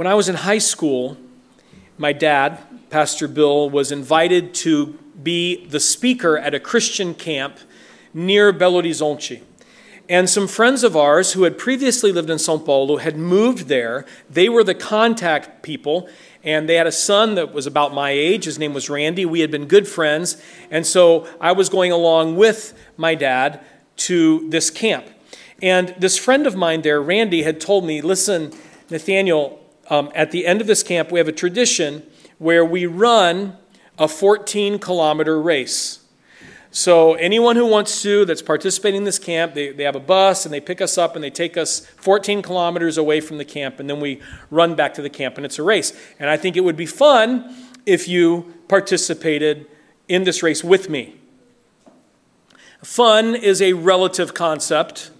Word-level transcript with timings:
When 0.00 0.06
I 0.06 0.14
was 0.14 0.30
in 0.30 0.34
high 0.34 0.56
school, 0.56 1.18
my 1.98 2.14
dad, 2.14 2.58
Pastor 2.88 3.28
Bill, 3.28 3.68
was 3.68 3.92
invited 3.92 4.54
to 4.54 4.98
be 5.22 5.66
the 5.66 5.78
speaker 5.78 6.38
at 6.38 6.54
a 6.54 6.58
Christian 6.58 7.12
camp 7.12 7.58
near 8.14 8.50
Belo 8.50 8.82
Horizonte. 8.82 9.42
And 10.08 10.30
some 10.30 10.48
friends 10.48 10.84
of 10.84 10.96
ours 10.96 11.34
who 11.34 11.42
had 11.42 11.58
previously 11.58 12.12
lived 12.12 12.30
in 12.30 12.38
Sao 12.38 12.56
Paulo 12.56 12.96
had 12.96 13.18
moved 13.18 13.68
there. 13.68 14.06
They 14.30 14.48
were 14.48 14.64
the 14.64 14.74
contact 14.74 15.62
people, 15.62 16.08
and 16.42 16.66
they 16.66 16.76
had 16.76 16.86
a 16.86 16.92
son 16.92 17.34
that 17.34 17.52
was 17.52 17.66
about 17.66 17.92
my 17.92 18.08
age. 18.08 18.46
His 18.46 18.58
name 18.58 18.72
was 18.72 18.88
Randy. 18.88 19.26
We 19.26 19.40
had 19.40 19.50
been 19.50 19.66
good 19.66 19.86
friends. 19.86 20.42
And 20.70 20.86
so 20.86 21.28
I 21.42 21.52
was 21.52 21.68
going 21.68 21.92
along 21.92 22.36
with 22.36 22.72
my 22.96 23.14
dad 23.14 23.60
to 23.96 24.48
this 24.48 24.70
camp. 24.70 25.04
And 25.60 25.94
this 25.98 26.16
friend 26.16 26.46
of 26.46 26.56
mine 26.56 26.80
there, 26.80 27.02
Randy, 27.02 27.42
had 27.42 27.60
told 27.60 27.84
me 27.84 28.00
listen, 28.00 28.54
Nathaniel, 28.88 29.59
um, 29.90 30.10
at 30.14 30.30
the 30.30 30.46
end 30.46 30.60
of 30.60 30.66
this 30.66 30.82
camp, 30.82 31.10
we 31.10 31.18
have 31.18 31.28
a 31.28 31.32
tradition 31.32 32.04
where 32.38 32.64
we 32.64 32.86
run 32.86 33.56
a 33.98 34.08
14 34.08 34.78
kilometer 34.78 35.40
race. 35.40 35.98
So, 36.72 37.14
anyone 37.14 37.56
who 37.56 37.66
wants 37.66 38.00
to 38.02 38.24
that's 38.24 38.42
participating 38.42 38.98
in 38.98 39.04
this 39.04 39.18
camp, 39.18 39.54
they, 39.54 39.72
they 39.72 39.82
have 39.82 39.96
a 39.96 40.00
bus 40.00 40.44
and 40.46 40.54
they 40.54 40.60
pick 40.60 40.80
us 40.80 40.96
up 40.96 41.16
and 41.16 41.24
they 41.24 41.30
take 41.30 41.56
us 41.56 41.84
14 41.96 42.42
kilometers 42.42 42.96
away 42.96 43.20
from 43.20 43.38
the 43.38 43.44
camp, 43.44 43.80
and 43.80 43.90
then 43.90 43.98
we 43.98 44.22
run 44.50 44.76
back 44.76 44.94
to 44.94 45.02
the 45.02 45.10
camp, 45.10 45.36
and 45.36 45.44
it's 45.44 45.58
a 45.58 45.64
race. 45.64 45.92
And 46.20 46.30
I 46.30 46.36
think 46.36 46.56
it 46.56 46.60
would 46.60 46.76
be 46.76 46.86
fun 46.86 47.52
if 47.84 48.06
you 48.06 48.54
participated 48.68 49.66
in 50.06 50.22
this 50.22 50.44
race 50.44 50.62
with 50.62 50.88
me. 50.88 51.16
Fun 52.84 53.34
is 53.34 53.60
a 53.60 53.72
relative 53.72 54.32
concept. 54.32 55.10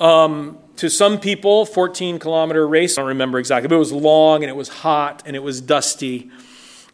Um, 0.00 0.58
to 0.76 0.90
some 0.90 1.20
people, 1.20 1.66
14 1.66 2.18
kilometer 2.18 2.66
race, 2.66 2.98
I 2.98 3.02
don't 3.02 3.08
remember 3.08 3.38
exactly, 3.38 3.68
but 3.68 3.76
it 3.76 3.78
was 3.78 3.92
long 3.92 4.42
and 4.42 4.50
it 4.50 4.56
was 4.56 4.68
hot 4.68 5.22
and 5.24 5.36
it 5.36 5.42
was 5.42 5.60
dusty 5.60 6.30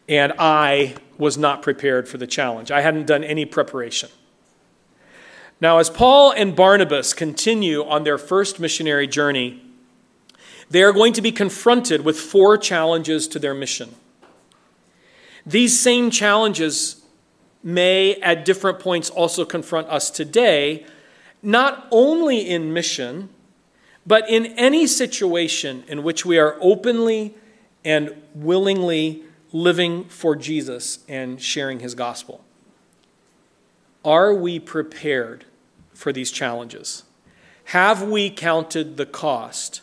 and 0.08 0.32
I 0.38 0.96
was 1.18 1.38
not 1.38 1.62
prepared 1.62 2.08
for 2.08 2.18
the 2.18 2.26
challenge. 2.26 2.70
I 2.70 2.80
hadn't 2.80 3.06
done 3.06 3.22
any 3.22 3.44
preparation. 3.44 4.08
Now, 5.60 5.78
as 5.78 5.88
Paul 5.88 6.32
and 6.32 6.56
Barnabas 6.56 7.12
continue 7.12 7.84
on 7.84 8.04
their 8.04 8.18
first 8.18 8.58
missionary 8.58 9.06
journey, 9.06 9.62
they 10.68 10.82
are 10.82 10.92
going 10.92 11.12
to 11.12 11.22
be 11.22 11.30
confronted 11.30 12.04
with 12.04 12.18
four 12.18 12.58
challenges 12.58 13.28
to 13.28 13.38
their 13.38 13.54
mission. 13.54 13.94
These 15.44 15.78
same 15.78 16.10
challenges 16.10 17.02
may, 17.62 18.14
at 18.16 18.44
different 18.44 18.80
points, 18.80 19.10
also 19.10 19.44
confront 19.44 19.88
us 19.88 20.10
today, 20.10 20.86
not 21.42 21.86
only 21.90 22.48
in 22.48 22.72
mission, 22.72 23.28
but 24.06 24.28
in 24.28 24.46
any 24.58 24.86
situation 24.86 25.84
in 25.88 26.02
which 26.02 26.24
we 26.24 26.38
are 26.38 26.56
openly 26.60 27.34
and 27.84 28.14
willingly 28.34 29.22
living 29.52 30.04
for 30.04 30.36
Jesus 30.36 31.00
and 31.08 31.40
sharing 31.40 31.80
his 31.80 31.94
gospel. 31.94 32.44
Are 34.04 34.32
we 34.32 34.58
prepared 34.58 35.44
for 35.92 36.12
these 36.12 36.30
challenges? 36.30 37.04
Have 37.64 38.02
we 38.02 38.30
counted 38.30 38.96
the 38.96 39.06
cost? 39.06 39.82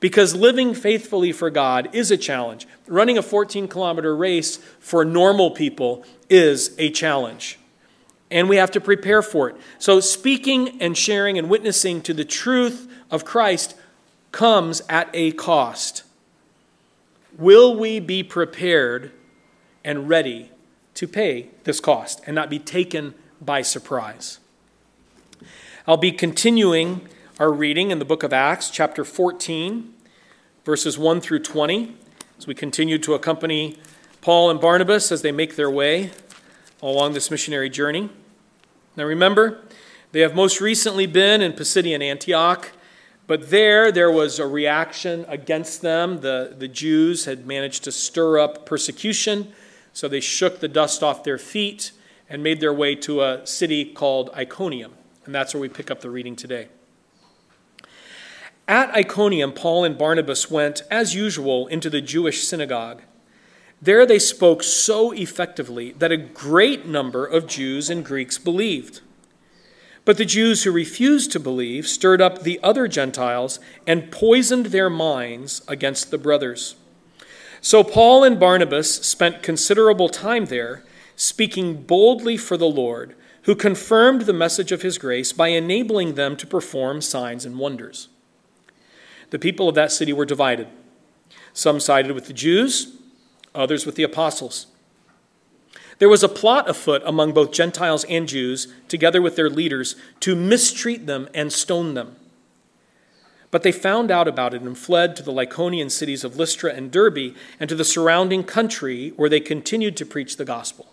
Because 0.00 0.34
living 0.34 0.74
faithfully 0.74 1.32
for 1.32 1.50
God 1.50 1.88
is 1.92 2.10
a 2.10 2.16
challenge. 2.16 2.68
Running 2.86 3.18
a 3.18 3.22
14 3.22 3.66
kilometer 3.66 4.14
race 4.16 4.58
for 4.78 5.04
normal 5.04 5.50
people 5.50 6.04
is 6.30 6.74
a 6.78 6.90
challenge. 6.90 7.58
And 8.30 8.48
we 8.48 8.56
have 8.56 8.70
to 8.72 8.80
prepare 8.80 9.22
for 9.22 9.48
it. 9.48 9.56
So, 9.78 10.00
speaking 10.00 10.80
and 10.80 10.96
sharing 10.96 11.38
and 11.38 11.48
witnessing 11.48 12.02
to 12.02 12.14
the 12.14 12.26
truth 12.26 12.88
of 13.10 13.24
Christ 13.24 13.74
comes 14.32 14.82
at 14.88 15.08
a 15.12 15.32
cost. 15.32 16.02
Will 17.36 17.74
we 17.76 18.00
be 18.00 18.22
prepared 18.22 19.12
and 19.84 20.08
ready 20.08 20.50
to 20.94 21.06
pay 21.06 21.48
this 21.64 21.80
cost 21.80 22.20
and 22.26 22.34
not 22.34 22.50
be 22.50 22.58
taken 22.58 23.14
by 23.40 23.62
surprise? 23.62 24.38
I'll 25.86 25.96
be 25.96 26.12
continuing 26.12 27.08
our 27.38 27.52
reading 27.52 27.90
in 27.90 27.98
the 27.98 28.04
book 28.04 28.22
of 28.22 28.32
Acts, 28.32 28.68
chapter 28.68 29.04
14, 29.04 29.94
verses 30.64 30.98
1 30.98 31.20
through 31.20 31.38
20, 31.38 31.94
as 32.36 32.46
we 32.46 32.54
continue 32.54 32.98
to 32.98 33.14
accompany 33.14 33.78
Paul 34.20 34.50
and 34.50 34.60
Barnabas 34.60 35.12
as 35.12 35.22
they 35.22 35.32
make 35.32 35.56
their 35.56 35.70
way 35.70 36.10
along 36.82 37.12
this 37.12 37.30
missionary 37.30 37.70
journey. 37.70 38.10
Now 38.96 39.04
remember, 39.04 39.62
they 40.12 40.20
have 40.20 40.34
most 40.34 40.60
recently 40.60 41.06
been 41.06 41.40
in 41.40 41.52
Pisidian 41.52 42.02
Antioch. 42.02 42.72
But 43.28 43.50
there, 43.50 43.92
there 43.92 44.10
was 44.10 44.38
a 44.38 44.46
reaction 44.46 45.26
against 45.28 45.82
them. 45.82 46.22
The, 46.22 46.54
the 46.58 46.66
Jews 46.66 47.26
had 47.26 47.46
managed 47.46 47.84
to 47.84 47.92
stir 47.92 48.38
up 48.38 48.64
persecution, 48.64 49.52
so 49.92 50.08
they 50.08 50.20
shook 50.20 50.60
the 50.60 50.66
dust 50.66 51.02
off 51.02 51.24
their 51.24 51.36
feet 51.36 51.92
and 52.30 52.42
made 52.42 52.58
their 52.58 52.72
way 52.72 52.94
to 52.94 53.20
a 53.20 53.46
city 53.46 53.84
called 53.84 54.30
Iconium. 54.34 54.94
And 55.26 55.34
that's 55.34 55.52
where 55.52 55.60
we 55.60 55.68
pick 55.68 55.90
up 55.90 56.00
the 56.00 56.08
reading 56.08 56.36
today. 56.36 56.68
At 58.66 58.94
Iconium, 58.94 59.52
Paul 59.52 59.84
and 59.84 59.98
Barnabas 59.98 60.50
went, 60.50 60.82
as 60.90 61.14
usual, 61.14 61.66
into 61.66 61.90
the 61.90 62.00
Jewish 62.00 62.44
synagogue. 62.44 63.02
There 63.80 64.06
they 64.06 64.18
spoke 64.18 64.62
so 64.62 65.12
effectively 65.12 65.92
that 65.92 66.10
a 66.10 66.16
great 66.16 66.86
number 66.86 67.26
of 67.26 67.46
Jews 67.46 67.90
and 67.90 68.02
Greeks 68.02 68.38
believed. 68.38 69.02
But 70.08 70.16
the 70.16 70.24
Jews 70.24 70.62
who 70.64 70.72
refused 70.72 71.32
to 71.32 71.38
believe 71.38 71.86
stirred 71.86 72.22
up 72.22 72.40
the 72.40 72.58
other 72.62 72.88
Gentiles 72.88 73.60
and 73.86 74.10
poisoned 74.10 74.66
their 74.66 74.88
minds 74.88 75.60
against 75.68 76.10
the 76.10 76.16
brothers. 76.16 76.76
So 77.60 77.84
Paul 77.84 78.24
and 78.24 78.40
Barnabas 78.40 79.06
spent 79.06 79.42
considerable 79.42 80.08
time 80.08 80.46
there, 80.46 80.82
speaking 81.14 81.82
boldly 81.82 82.38
for 82.38 82.56
the 82.56 82.70
Lord, 82.70 83.16
who 83.42 83.54
confirmed 83.54 84.22
the 84.22 84.32
message 84.32 84.72
of 84.72 84.80
his 84.80 84.96
grace 84.96 85.34
by 85.34 85.48
enabling 85.48 86.14
them 86.14 86.38
to 86.38 86.46
perform 86.46 87.02
signs 87.02 87.44
and 87.44 87.58
wonders. 87.58 88.08
The 89.28 89.38
people 89.38 89.68
of 89.68 89.74
that 89.74 89.92
city 89.92 90.14
were 90.14 90.24
divided. 90.24 90.68
Some 91.52 91.80
sided 91.80 92.12
with 92.12 92.28
the 92.28 92.32
Jews, 92.32 92.96
others 93.54 93.84
with 93.84 93.96
the 93.96 94.04
apostles. 94.04 94.68
There 95.98 96.08
was 96.08 96.22
a 96.22 96.28
plot 96.28 96.68
afoot 96.68 97.02
among 97.04 97.32
both 97.32 97.52
Gentiles 97.52 98.04
and 98.04 98.28
Jews, 98.28 98.68
together 98.86 99.20
with 99.20 99.36
their 99.36 99.50
leaders, 99.50 99.96
to 100.20 100.36
mistreat 100.36 101.06
them 101.06 101.28
and 101.34 101.52
stone 101.52 101.94
them. 101.94 102.16
But 103.50 103.62
they 103.62 103.72
found 103.72 104.10
out 104.10 104.28
about 104.28 104.54
it 104.54 104.62
and 104.62 104.76
fled 104.76 105.16
to 105.16 105.22
the 105.22 105.32
Lycaonian 105.32 105.90
cities 105.90 106.22
of 106.22 106.36
Lystra 106.36 106.72
and 106.72 106.90
Derbe 106.90 107.34
and 107.58 107.68
to 107.68 107.74
the 107.74 107.84
surrounding 107.84 108.44
country 108.44 109.10
where 109.16 109.30
they 109.30 109.40
continued 109.40 109.96
to 109.96 110.06
preach 110.06 110.36
the 110.36 110.44
gospel. 110.44 110.86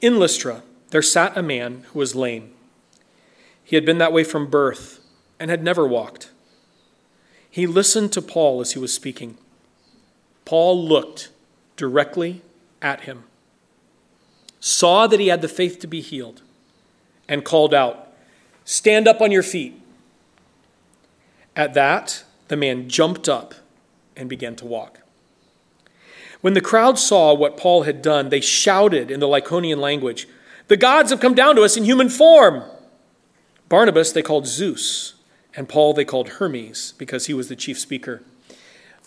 In 0.00 0.18
Lystra, 0.18 0.62
there 0.90 1.02
sat 1.02 1.36
a 1.36 1.42
man 1.42 1.84
who 1.92 1.98
was 1.98 2.14
lame. 2.16 2.52
He 3.62 3.76
had 3.76 3.84
been 3.84 3.98
that 3.98 4.12
way 4.12 4.24
from 4.24 4.50
birth 4.50 5.00
and 5.38 5.50
had 5.50 5.62
never 5.62 5.86
walked. 5.86 6.30
He 7.48 7.66
listened 7.66 8.12
to 8.12 8.22
Paul 8.22 8.60
as 8.60 8.72
he 8.72 8.78
was 8.78 8.92
speaking. 8.94 9.36
Paul 10.44 10.82
looked 10.82 11.28
directly 11.76 12.42
at 12.82 13.02
him, 13.02 13.24
saw 14.60 15.06
that 15.06 15.20
he 15.20 15.28
had 15.28 15.40
the 15.40 15.48
faith 15.48 15.78
to 15.80 15.86
be 15.86 16.00
healed, 16.00 16.42
and 17.28 17.44
called 17.44 17.72
out, 17.72 18.08
Stand 18.64 19.08
up 19.08 19.20
on 19.20 19.32
your 19.32 19.42
feet. 19.42 19.80
At 21.56 21.74
that, 21.74 22.24
the 22.48 22.56
man 22.56 22.88
jumped 22.88 23.28
up 23.28 23.54
and 24.16 24.28
began 24.28 24.54
to 24.56 24.66
walk. 24.66 25.00
When 26.42 26.54
the 26.54 26.60
crowd 26.60 26.98
saw 26.98 27.32
what 27.32 27.56
Paul 27.56 27.84
had 27.84 28.02
done, 28.02 28.28
they 28.28 28.40
shouted 28.40 29.10
in 29.10 29.20
the 29.20 29.26
Lycaonian 29.26 29.78
language, 29.78 30.28
The 30.68 30.76
gods 30.76 31.10
have 31.10 31.20
come 31.20 31.34
down 31.34 31.56
to 31.56 31.62
us 31.62 31.76
in 31.76 31.84
human 31.84 32.08
form. 32.08 32.64
Barnabas 33.68 34.12
they 34.12 34.22
called 34.22 34.46
Zeus, 34.46 35.14
and 35.56 35.68
Paul 35.68 35.94
they 35.94 36.04
called 36.04 36.28
Hermes 36.28 36.94
because 36.98 37.26
he 37.26 37.34
was 37.34 37.48
the 37.48 37.56
chief 37.56 37.78
speaker. 37.78 38.22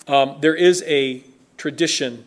Um, 0.08 0.38
there 0.42 0.56
is 0.56 0.84
a 0.88 1.24
tradition 1.58 2.26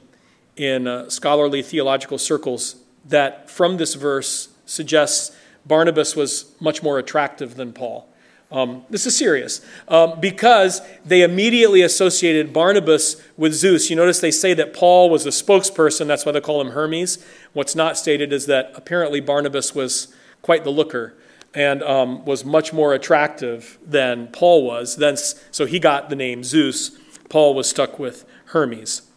in 0.59 0.87
uh, 0.87 1.09
scholarly 1.09 1.63
theological 1.63 2.19
circles 2.19 2.77
that 3.05 3.49
from 3.49 3.77
this 3.77 3.95
verse 3.95 4.49
suggests 4.67 5.35
Barnabas 5.67 6.17
was 6.17 6.53
much 6.61 6.83
more 6.83 6.99
attractive 6.99 7.55
than 7.55 7.73
Paul. 7.73 8.09
Um, 8.51 8.85
this 8.89 9.05
is 9.05 9.17
serious 9.17 9.61
um, 9.89 10.21
because 10.21 10.81
they 11.05 11.23
immediately 11.23 11.83
associated 11.83 12.53
Barnabas 12.53 13.23
with 13.37 13.53
Zeus. 13.53 13.91
You 13.91 13.97
notice 13.97 14.21
they 14.21 14.31
say 14.31 14.55
that 14.55 14.73
Paul 14.73 15.11
was 15.11 15.27
a 15.27 15.31
spokesperson, 15.31 16.07
that's 16.07 16.25
why 16.25 16.33
they 16.33 16.41
call 16.41 16.61
him 16.61 16.71
Hermes. 16.71 17.25
What's 17.53 17.75
not 17.75 17.99
stated 17.99 18.33
is 18.33 18.47
that 18.47 18.73
apparently 18.75 19.21
Barnabas 19.21 19.75
was 19.75 20.15
quite 20.41 20.65
the 20.65 20.71
looker 20.71 21.15
and 21.55 21.83
um, 21.83 22.25
was 22.25 22.45
much 22.45 22.73
more 22.73 22.95
attractive 22.95 23.79
than 23.85 24.29
Paul 24.29 24.65
was. 24.65 24.97
Then, 24.97 25.17
so 25.17 25.67
he 25.67 25.79
got 25.79 26.09
the 26.09 26.17
name 26.17 26.43
Zeus. 26.43 26.97
Paul 27.29 27.55
was 27.55 27.69
stuck 27.69 27.99
with 27.99 28.25
Hermes. 28.47 29.08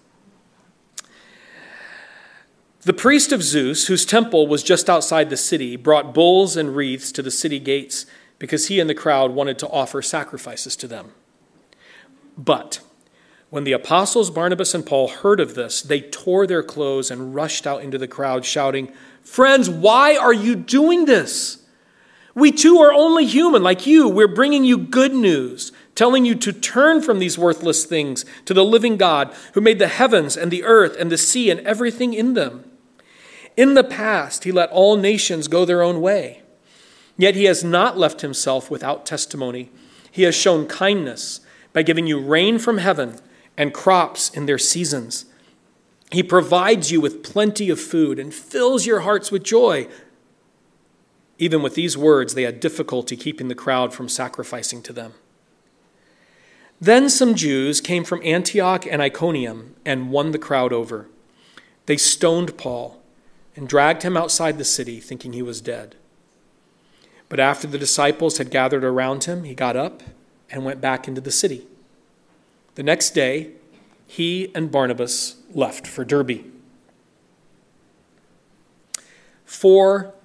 The 2.84 2.94
priest 2.94 3.32
of 3.32 3.44
Zeus, 3.44 3.88
whose 3.88 4.06
temple 4.06 4.48
was 4.48 4.64
just 4.64 4.90
outside 4.90 5.30
the 5.30 5.38
city, 5.38 5.76
brought 5.76 6.16
bulls 6.16 6.58
and 6.58 6.76
wreaths 6.76 7.12
to 7.12 7.22
the 7.22 7.30
city 7.30 7.60
gates 7.60 8.08
because 8.40 8.68
he 8.68 8.80
and 8.80 8.90
the 8.90 8.96
crowd 8.96 9.32
wanted 9.32 9.60
to 9.60 9.70
offer 9.70 10.02
sacrifices 10.02 10.76
to 10.78 10.88
them. 10.88 11.12
But 12.36 12.80
When 13.52 13.66
the 13.66 13.74
apostles 13.74 14.32
Barnabas 14.32 14.74
and 14.74 14.86
Paul 14.86 15.10
heard 15.10 15.42
of 15.42 15.56
this, 15.56 15.82
they 15.82 16.00
tore 16.00 16.48
their 16.48 16.64
clothes 16.64 17.12
and 17.12 17.36
rushed 17.36 17.68
out 17.68 17.84
into 17.84 17.98
the 17.98 18.08
crowd, 18.08 18.46
shouting, 18.46 18.94
Friends, 19.24 19.70
why 19.70 20.16
are 20.16 20.34
you 20.34 20.56
doing 20.56 21.04
this? 21.04 21.62
We 22.34 22.54
too 22.54 22.78
are 22.78 22.94
only 22.94 23.26
human, 23.26 23.62
like 23.62 23.86
you. 23.86 24.08
We're 24.08 24.30
bringing 24.30 24.64
you 24.64 24.78
good 24.78 25.14
news, 25.14 25.74
telling 25.96 26.24
you 26.24 26.34
to 26.36 26.54
turn 26.54 27.02
from 27.02 27.20
these 27.20 27.38
worthless 27.38 27.84
things 27.84 28.24
to 28.46 28.54
the 28.54 28.64
living 28.64 28.96
God 28.96 29.36
who 29.54 29.60
made 29.60 29.80
the 29.80 29.90
heavens 29.90 30.38
and 30.38 30.50
the 30.50 30.64
earth 30.64 30.96
and 30.98 31.12
the 31.12 31.18
sea 31.18 31.52
and 31.52 31.60
everything 31.60 32.14
in 32.14 32.36
them. 32.36 32.71
In 33.58 33.74
the 33.74 33.84
past, 33.84 34.44
he 34.44 34.52
let 34.52 34.70
all 34.72 34.96
nations 34.96 35.48
go 35.48 35.66
their 35.66 35.82
own 35.82 36.02
way. 36.02 36.42
Yet 37.18 37.36
he 37.36 37.46
has 37.46 37.64
not 37.64 37.98
left 37.98 38.22
himself 38.22 38.72
without 38.72 39.06
testimony. 39.06 39.70
He 40.12 40.24
has 40.24 40.36
shown 40.36 40.68
kindness 40.68 41.42
by 41.74 41.84
giving 41.84 42.08
you 42.08 42.20
rain 42.20 42.60
from 42.60 42.78
heaven 42.80 43.18
and 43.58 43.74
crops 43.74 44.30
in 44.30 44.46
their 44.46 44.58
seasons. 44.58 45.26
He 46.12 46.24
provides 46.24 46.92
you 46.92 47.00
with 47.00 47.24
plenty 47.24 47.70
of 47.70 47.80
food 47.80 48.20
and 48.20 48.34
fills 48.34 48.86
your 48.86 49.02
hearts 49.02 49.32
with 49.32 49.44
joy. 49.44 49.88
Even 51.38 51.62
with 51.62 51.76
these 51.76 51.98
words, 51.98 52.34
they 52.34 52.44
had 52.44 52.60
difficulty 52.60 53.16
keeping 53.16 53.48
the 53.48 53.56
crowd 53.56 53.94
from 53.94 54.10
sacrificing 54.10 54.82
to 54.84 54.94
them. 54.94 55.14
Then 56.80 57.10
some 57.10 57.36
Jews 57.36 57.80
came 57.80 58.04
from 58.04 58.22
Antioch 58.24 58.86
and 58.88 59.02
Iconium 59.02 59.76
and 59.86 60.12
won 60.12 60.32
the 60.32 60.40
crowd 60.40 60.74
over. 60.74 61.08
They 61.86 61.98
stoned 61.98 62.58
Paul 62.58 63.01
and 63.62 63.70
dragged 63.70 64.02
him 64.02 64.18
outside 64.18 64.58
the 64.58 64.66
city, 64.66 65.00
thinking 65.00 65.34
he 65.34 65.44
was 65.44 65.62
dead. 65.62 65.96
But 67.30 67.40
after 67.40 67.68
the 67.68 67.78
disciples 67.78 68.40
had 68.40 68.50
gathered 68.50 68.84
around 68.84 69.26
him, 69.26 69.44
he 69.44 69.54
got 69.54 69.76
up 69.76 70.02
and 70.50 70.66
went 70.66 70.82
back 70.82 71.08
into 71.08 71.22
the 71.22 71.30
city. 71.30 71.68
The 72.74 72.82
next 72.82 73.12
day, 73.12 73.52
he 74.08 74.52
and 74.56 74.72
Barnabas 74.72 75.36
left 75.54 75.86
for 75.86 76.04
Derbe. 76.04 76.44
Four 79.46 80.16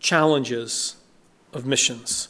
challenges 0.00 0.96
of 1.52 1.66
missions. 1.66 2.28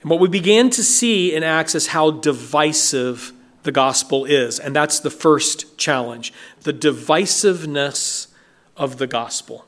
And 0.00 0.08
what 0.10 0.20
we 0.20 0.28
began 0.28 0.70
to 0.70 0.82
see 0.82 1.34
in 1.34 1.42
Acts 1.42 1.74
is 1.74 1.88
how 1.88 2.12
divisive 2.12 3.34
the 3.62 3.72
gospel 3.72 4.24
is. 4.24 4.58
And 4.58 4.74
that's 4.74 5.00
the 5.00 5.10
first 5.10 5.76
challenge 5.76 6.32
the 6.62 6.72
divisiveness 6.72 8.28
of 8.76 8.98
the 8.98 9.06
gospel. 9.06 9.66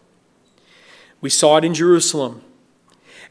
We 1.20 1.30
saw 1.30 1.56
it 1.56 1.64
in 1.64 1.74
Jerusalem. 1.74 2.42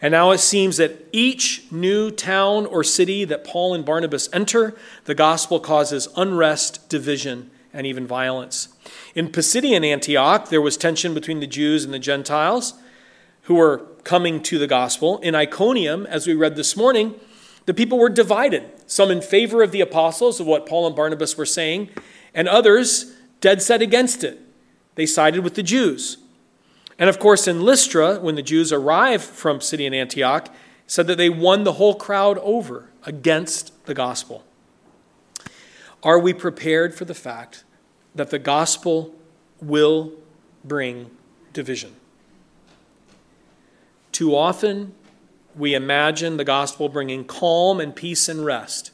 And 0.01 0.11
now 0.11 0.31
it 0.31 0.39
seems 0.39 0.77
that 0.77 1.07
each 1.11 1.71
new 1.71 2.11
town 2.11 2.65
or 2.65 2.83
city 2.83 3.23
that 3.25 3.45
Paul 3.45 3.73
and 3.73 3.85
Barnabas 3.85 4.27
enter, 4.33 4.75
the 5.05 5.15
gospel 5.15 5.59
causes 5.59 6.09
unrest, 6.17 6.89
division, 6.89 7.49
and 7.73 7.87
even 7.87 8.05
violence. 8.05 8.69
In 9.13 9.29
Pisidian 9.29 9.85
Antioch, 9.85 10.49
there 10.49 10.61
was 10.61 10.77
tension 10.77 11.13
between 11.13 11.39
the 11.39 11.47
Jews 11.47 11.85
and 11.85 11.93
the 11.93 11.99
Gentiles 11.99 12.73
who 13.43 13.55
were 13.55 13.79
coming 14.03 14.41
to 14.43 14.57
the 14.57 14.67
gospel. 14.67 15.19
In 15.19 15.35
Iconium, 15.35 16.05
as 16.05 16.27
we 16.27 16.33
read 16.33 16.55
this 16.55 16.75
morning, 16.75 17.15
the 17.65 17.73
people 17.73 17.97
were 17.97 18.09
divided, 18.09 18.63
some 18.85 19.09
in 19.09 19.21
favor 19.21 19.63
of 19.63 19.71
the 19.71 19.81
apostles, 19.81 20.39
of 20.39 20.47
what 20.47 20.65
Paul 20.65 20.87
and 20.87 20.95
Barnabas 20.95 21.37
were 21.37 21.45
saying, 21.45 21.89
and 22.33 22.47
others 22.47 23.15
dead 23.41 23.61
set 23.61 23.81
against 23.81 24.23
it. 24.23 24.39
They 24.95 25.05
sided 25.05 25.43
with 25.43 25.55
the 25.55 25.63
Jews. 25.63 26.17
And 26.97 27.09
of 27.09 27.19
course, 27.19 27.47
in 27.47 27.61
Lystra, 27.61 28.19
when 28.19 28.35
the 28.35 28.41
Jews 28.41 28.71
arrived 28.71 29.23
from 29.23 29.59
Pisidian 29.59 29.93
Antioch, 29.93 30.53
said 30.87 31.07
that 31.07 31.17
they 31.17 31.29
won 31.29 31.63
the 31.63 31.73
whole 31.73 31.95
crowd 31.95 32.37
over 32.39 32.89
against 33.05 33.85
the 33.85 33.93
gospel. 33.93 34.43
Are 36.03 36.19
we 36.19 36.33
prepared 36.33 36.93
for 36.93 37.05
the 37.05 37.15
fact 37.15 37.63
that 38.13 38.29
the 38.29 38.39
gospel 38.39 39.13
will 39.59 40.13
bring 40.63 41.09
division? 41.51 41.95
Too 44.11 44.35
often, 44.35 44.93
we 45.55 45.73
imagine 45.73 46.37
the 46.37 46.43
gospel 46.43 46.87
bringing 46.87 47.25
calm 47.25 47.79
and 47.79 47.95
peace 47.95 48.29
and 48.29 48.45
rest. 48.45 48.91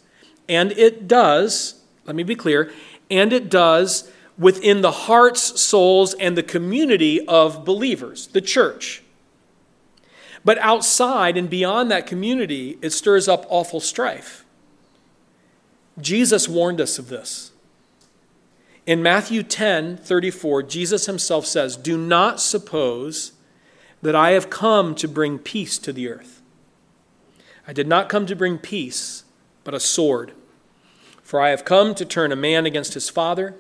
And 0.48 0.72
it 0.72 1.08
does, 1.08 1.82
let 2.06 2.16
me 2.16 2.24
be 2.24 2.36
clear, 2.36 2.72
and 3.10 3.34
it 3.34 3.50
does 3.50 4.10
within 4.42 4.82
the 4.82 4.92
hearts, 4.92 5.62
souls, 5.62 6.16
and 6.16 6.36
the 6.36 6.42
community 6.42 7.24
of 7.28 7.64
believers, 7.64 8.26
the 8.28 8.42
church. 8.42 9.04
But 10.44 10.58
outside 10.58 11.38
and 11.38 11.48
beyond 11.48 11.92
that 11.92 12.08
community, 12.08 12.80
it 12.82 12.90
stirs 12.90 13.28
up 13.28 13.46
awful 13.50 13.80
strife. 13.80 14.44
Jesus 16.00 16.50
warned 16.50 16.82
us 16.82 16.98
of 16.98 17.10
this. 17.10 17.52
In 18.88 19.04
Matthew 19.04 19.44
10 19.44 19.98
34, 19.98 20.64
Jesus 20.64 21.06
himself 21.06 21.46
says, 21.46 21.78
Do 21.78 21.96
not 21.96 22.42
suppose 22.42 23.34
that 24.02 24.16
I 24.16 24.32
have 24.32 24.50
come 24.50 24.96
to 24.96 25.08
bring 25.08 25.38
peace 25.38 25.78
to 25.78 25.94
the 25.94 26.10
earth. 26.10 26.42
I 27.68 27.74
did 27.74 27.88
not 27.88 28.10
come 28.10 28.26
to 28.26 28.36
bring 28.36 28.58
peace, 28.58 29.24
but 29.64 29.76
a 29.76 29.80
sword. 29.80 30.32
For 31.22 31.40
I 31.40 31.50
have 31.50 31.64
come 31.64 31.94
to 31.94 32.06
turn 32.06 32.32
a 32.32 32.36
man 32.36 32.66
against 32.66 32.96
his 32.96 33.08
father 33.08 33.56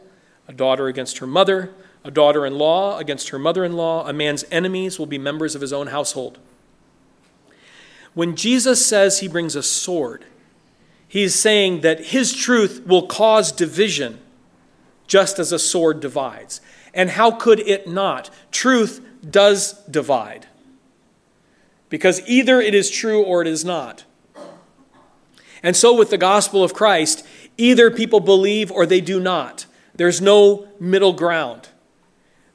a 0.52 0.54
daughter 0.54 0.88
against 0.88 1.20
her 1.20 1.28
mother, 1.28 1.74
a 2.04 2.12
daughter 2.12 2.46
in 2.46 2.58
law 2.58 2.98
against 2.98 3.30
her 3.30 3.40
mother 3.40 3.64
in 3.64 3.74
law. 3.74 4.06
A 4.06 4.12
man's 4.12 4.44
enemies 4.52 5.00
will 5.00 5.06
be 5.06 5.18
members 5.18 5.56
of 5.56 5.62
his 5.62 5.72
own 5.72 5.88
household. 5.88 6.40
When 8.14 8.36
Jesus 8.36 8.86
says 8.86 9.20
he 9.20 9.30
brings 9.30 9.56
a 9.56 9.64
sword, 9.64 10.26
he's 11.08 11.36
saying 11.36 11.82
that 11.82 12.08
his 12.08 12.34
truth 12.34 12.86
will 12.86 13.08
cause 13.08 13.54
division 13.54 14.20
just 15.08 15.40
as 15.40 15.54
a 15.54 15.60
sword 15.60 16.02
divides. 16.02 16.60
And 16.94 17.12
how 17.12 17.32
could 17.32 17.62
it 17.62 17.88
not? 17.88 18.30
Truth 18.52 19.00
does 19.30 19.74
divide. 19.86 20.48
Because 21.88 22.22
either 22.28 22.60
it 22.60 22.76
is 22.76 22.90
true 22.90 23.24
or 23.24 23.42
it 23.42 23.48
is 23.48 23.64
not. 23.64 24.04
And 25.64 25.78
so 25.78 25.96
with 25.96 26.10
the 26.10 26.18
gospel 26.18 26.62
of 26.62 26.74
Christ, 26.74 27.26
either 27.58 27.90
people 27.90 28.20
believe 28.20 28.70
or 28.70 28.86
they 28.86 29.00
do 29.00 29.18
not. 29.18 29.66
There's 30.02 30.20
no 30.20 30.68
middle 30.80 31.14
ground. 31.14 31.70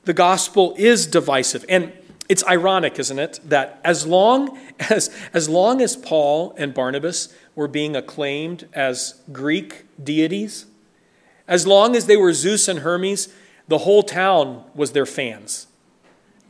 The 0.02 0.12
gospel 0.12 0.74
is 0.76 1.06
divisive. 1.06 1.64
And 1.68 1.92
it's 2.28 2.44
ironic, 2.44 2.98
isn't 2.98 3.20
it, 3.20 3.38
that 3.44 3.80
as 3.84 4.04
long 4.04 4.58
as, 4.90 5.14
as 5.32 5.48
long 5.48 5.80
as 5.80 5.94
Paul 5.94 6.56
and 6.58 6.74
Barnabas 6.74 7.32
were 7.54 7.68
being 7.68 7.94
acclaimed 7.94 8.68
as 8.72 9.22
Greek 9.30 9.84
deities, 10.02 10.66
as 11.46 11.68
long 11.68 11.94
as 11.94 12.06
they 12.06 12.16
were 12.16 12.32
Zeus 12.32 12.66
and 12.66 12.80
Hermes, 12.80 13.32
the 13.68 13.78
whole 13.78 14.02
town 14.02 14.64
was 14.74 14.90
their 14.90 15.06
fans. 15.06 15.68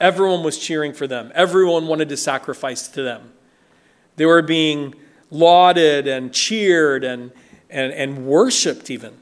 Everyone 0.00 0.42
was 0.42 0.56
cheering 0.56 0.94
for 0.94 1.06
them. 1.06 1.30
Everyone 1.34 1.88
wanted 1.88 2.08
to 2.08 2.16
sacrifice 2.16 2.88
to 2.88 3.02
them. 3.02 3.34
They 4.16 4.24
were 4.24 4.40
being 4.40 4.94
lauded 5.30 6.06
and 6.08 6.32
cheered 6.32 7.04
and, 7.04 7.32
and, 7.68 7.92
and 7.92 8.24
worshiped, 8.26 8.90
even. 8.90 9.18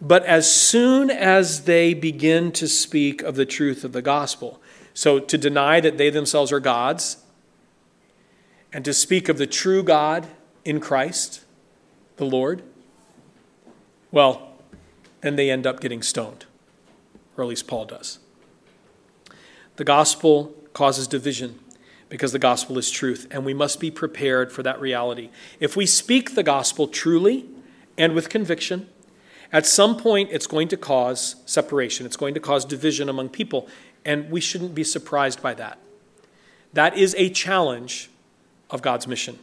But 0.00 0.24
as 0.24 0.50
soon 0.50 1.10
as 1.10 1.64
they 1.64 1.94
begin 1.94 2.52
to 2.52 2.68
speak 2.68 3.22
of 3.22 3.36
the 3.36 3.46
truth 3.46 3.84
of 3.84 3.92
the 3.92 4.02
gospel, 4.02 4.60
so 4.92 5.18
to 5.18 5.38
deny 5.38 5.80
that 5.80 5.98
they 5.98 6.10
themselves 6.10 6.52
are 6.52 6.60
gods, 6.60 7.18
and 8.72 8.84
to 8.84 8.92
speak 8.92 9.28
of 9.28 9.38
the 9.38 9.46
true 9.46 9.82
God 9.82 10.26
in 10.64 10.80
Christ, 10.80 11.44
the 12.16 12.26
Lord, 12.26 12.62
well, 14.10 14.52
then 15.22 15.36
they 15.36 15.50
end 15.50 15.66
up 15.66 15.80
getting 15.80 16.02
stoned, 16.02 16.44
or 17.36 17.44
at 17.44 17.48
least 17.48 17.66
Paul 17.66 17.86
does. 17.86 18.18
The 19.76 19.84
gospel 19.84 20.54
causes 20.72 21.08
division 21.08 21.58
because 22.08 22.32
the 22.32 22.38
gospel 22.38 22.78
is 22.78 22.90
truth, 22.90 23.26
and 23.30 23.44
we 23.44 23.54
must 23.54 23.80
be 23.80 23.90
prepared 23.90 24.52
for 24.52 24.62
that 24.62 24.80
reality. 24.80 25.30
If 25.58 25.76
we 25.76 25.86
speak 25.86 26.34
the 26.34 26.42
gospel 26.42 26.86
truly 26.86 27.46
and 27.98 28.14
with 28.14 28.28
conviction, 28.28 28.88
at 29.52 29.66
some 29.66 29.96
point, 29.96 30.30
it's 30.32 30.46
going 30.46 30.68
to 30.68 30.76
cause 30.76 31.36
separation, 31.46 32.06
it's 32.06 32.16
going 32.16 32.34
to 32.34 32.40
cause 32.40 32.64
division 32.64 33.08
among 33.08 33.28
people, 33.28 33.68
and 34.04 34.30
we 34.30 34.40
shouldn't 34.40 34.74
be 34.74 34.84
surprised 34.84 35.42
by 35.42 35.54
that. 35.54 35.78
That 36.72 36.96
is 36.96 37.14
a 37.18 37.30
challenge 37.30 38.10
of 38.70 38.82
God's 38.82 39.06
mission. 39.06 39.38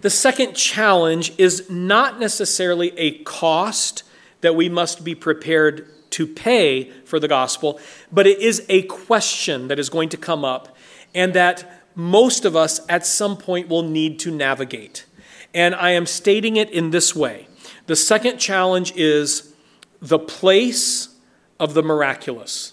The 0.00 0.10
second 0.10 0.54
challenge 0.54 1.32
is 1.38 1.70
not 1.70 2.20
necessarily 2.20 2.96
a 2.98 3.18
cost 3.22 4.02
that 4.40 4.54
we 4.54 4.68
must 4.68 5.04
be 5.04 5.14
prepared 5.14 5.88
to 6.10 6.26
pay 6.26 6.90
for 7.04 7.18
the 7.18 7.28
gospel, 7.28 7.80
but 8.12 8.26
it 8.26 8.38
is 8.40 8.66
a 8.68 8.82
question 8.82 9.68
that 9.68 9.78
is 9.78 9.88
going 9.88 10.10
to 10.10 10.16
come 10.16 10.44
up 10.44 10.76
and 11.14 11.32
that 11.34 11.82
most 11.94 12.44
of 12.44 12.54
us 12.54 12.80
at 12.88 13.06
some 13.06 13.36
point 13.36 13.68
will 13.68 13.82
need 13.82 14.18
to 14.20 14.30
navigate. 14.30 15.06
And 15.54 15.74
I 15.74 15.90
am 15.90 16.04
stating 16.04 16.56
it 16.56 16.68
in 16.70 16.90
this 16.90 17.14
way. 17.14 17.46
The 17.86 17.96
second 17.96 18.38
challenge 18.38 18.92
is 18.96 19.54
the 20.02 20.18
place 20.18 21.16
of 21.60 21.74
the 21.74 21.82
miraculous. 21.82 22.72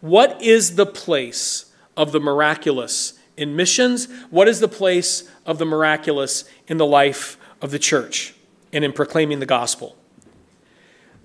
What 0.00 0.40
is 0.40 0.76
the 0.76 0.86
place 0.86 1.72
of 1.96 2.12
the 2.12 2.20
miraculous 2.20 3.18
in 3.36 3.56
missions? 3.56 4.06
What 4.30 4.46
is 4.46 4.60
the 4.60 4.68
place 4.68 5.28
of 5.46 5.58
the 5.58 5.64
miraculous 5.64 6.44
in 6.68 6.76
the 6.76 6.86
life 6.86 7.38
of 7.60 7.70
the 7.70 7.78
church 7.78 8.34
and 8.72 8.84
in 8.84 8.92
proclaiming 8.92 9.40
the 9.40 9.46
gospel? 9.46 9.96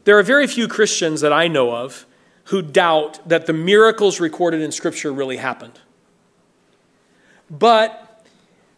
There 0.05 0.17
are 0.17 0.23
very 0.23 0.47
few 0.47 0.67
Christians 0.67 1.21
that 1.21 1.33
I 1.33 1.47
know 1.47 1.75
of 1.75 2.05
who 2.45 2.61
doubt 2.61 3.27
that 3.27 3.45
the 3.45 3.53
miracles 3.53 4.19
recorded 4.19 4.61
in 4.61 4.71
Scripture 4.71 5.13
really 5.13 5.37
happened. 5.37 5.79
But 7.49 8.02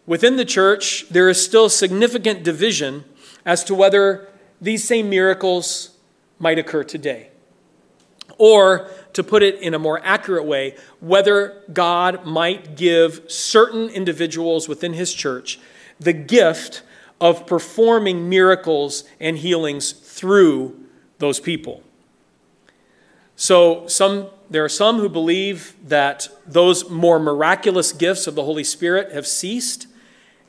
within 0.05 0.37
the 0.37 0.45
church, 0.45 1.07
there 1.09 1.29
is 1.29 1.43
still 1.43 1.69
significant 1.69 2.43
division 2.43 3.05
as 3.45 3.63
to 3.65 3.75
whether 3.75 4.27
these 4.61 4.83
same 4.83 5.09
miracles 5.09 5.97
might 6.39 6.59
occur 6.59 6.83
today. 6.83 7.29
Or, 8.37 8.89
to 9.13 9.23
put 9.23 9.43
it 9.43 9.61
in 9.61 9.73
a 9.73 9.79
more 9.79 10.01
accurate 10.03 10.45
way, 10.45 10.75
whether 10.99 11.63
God 11.71 12.25
might 12.25 12.75
give 12.75 13.31
certain 13.31 13.87
individuals 13.89 14.67
within 14.67 14.93
His 14.93 15.13
church 15.13 15.59
the 15.99 16.11
gift 16.11 16.81
of 17.21 17.47
performing 17.47 18.27
miracles 18.27 19.05
and 19.19 19.37
healings 19.37 19.93
through 19.93 20.77
those 21.19 21.39
people. 21.39 21.81
So, 23.37 23.87
some, 23.87 24.27
there 24.49 24.63
are 24.63 24.69
some 24.69 24.99
who 24.99 25.09
believe 25.09 25.75
that 25.87 26.27
those 26.45 26.89
more 26.89 27.19
miraculous 27.19 27.91
gifts 27.91 28.27
of 28.27 28.35
the 28.35 28.43
Holy 28.43 28.63
Spirit 28.63 29.11
have 29.13 29.27
ceased. 29.27 29.87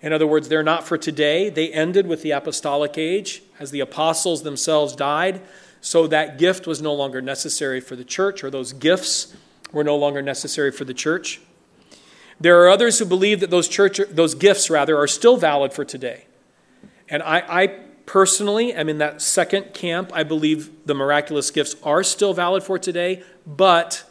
In 0.07 0.13
other 0.13 0.27
words, 0.29 0.49
they're 0.49 0.63
not 0.63 0.87
for 0.87 0.97
today. 0.97 1.51
They 1.51 1.73
ended 1.73 2.07
with 2.07 2.23
the 2.23 2.31
apostolic 2.31 2.97
age 2.97 3.43
as 3.59 3.73
the 3.73 3.81
apostles 3.81 4.45
themselves 4.45 4.95
died. 4.95 5.43
So 5.81 6.07
that 6.07 6.39
gift 6.39 6.65
was 6.65 6.81
no 6.81 6.95
longer 6.95 7.21
necessary 7.21 7.81
for 7.81 7.97
the 7.97 8.05
church, 8.05 8.45
or 8.45 8.49
those 8.49 8.73
gifts 8.73 9.35
were 9.73 9.83
no 9.83 9.97
longer 9.97 10.23
necessary 10.23 10.71
for 10.71 10.85
the 10.85 10.95
church. 10.95 11.41
There 12.39 12.63
are 12.63 12.69
others 12.69 13.01
who 13.01 13.05
believe 13.05 13.41
that 13.41 13.51
those, 13.51 13.67
church, 13.67 13.99
those 14.09 14.37
gifts, 14.37 14.71
rather, 14.71 14.97
are 14.97 15.09
still 15.09 15.37
valid 15.37 15.73
for 15.73 15.85
today. 15.85 16.27
And 17.09 17.21
I, 17.21 17.63
I 17.63 17.67
personally 18.07 18.73
am 18.73 18.89
in 18.89 18.99
that 18.99 19.21
second 19.21 19.75
camp. 19.75 20.13
I 20.15 20.23
believe 20.23 20.87
the 20.87 20.95
miraculous 20.95 21.51
gifts 21.51 21.75
are 21.83 22.05
still 22.05 22.33
valid 22.33 22.63
for 22.63 22.79
today, 22.79 23.25
but 23.45 24.09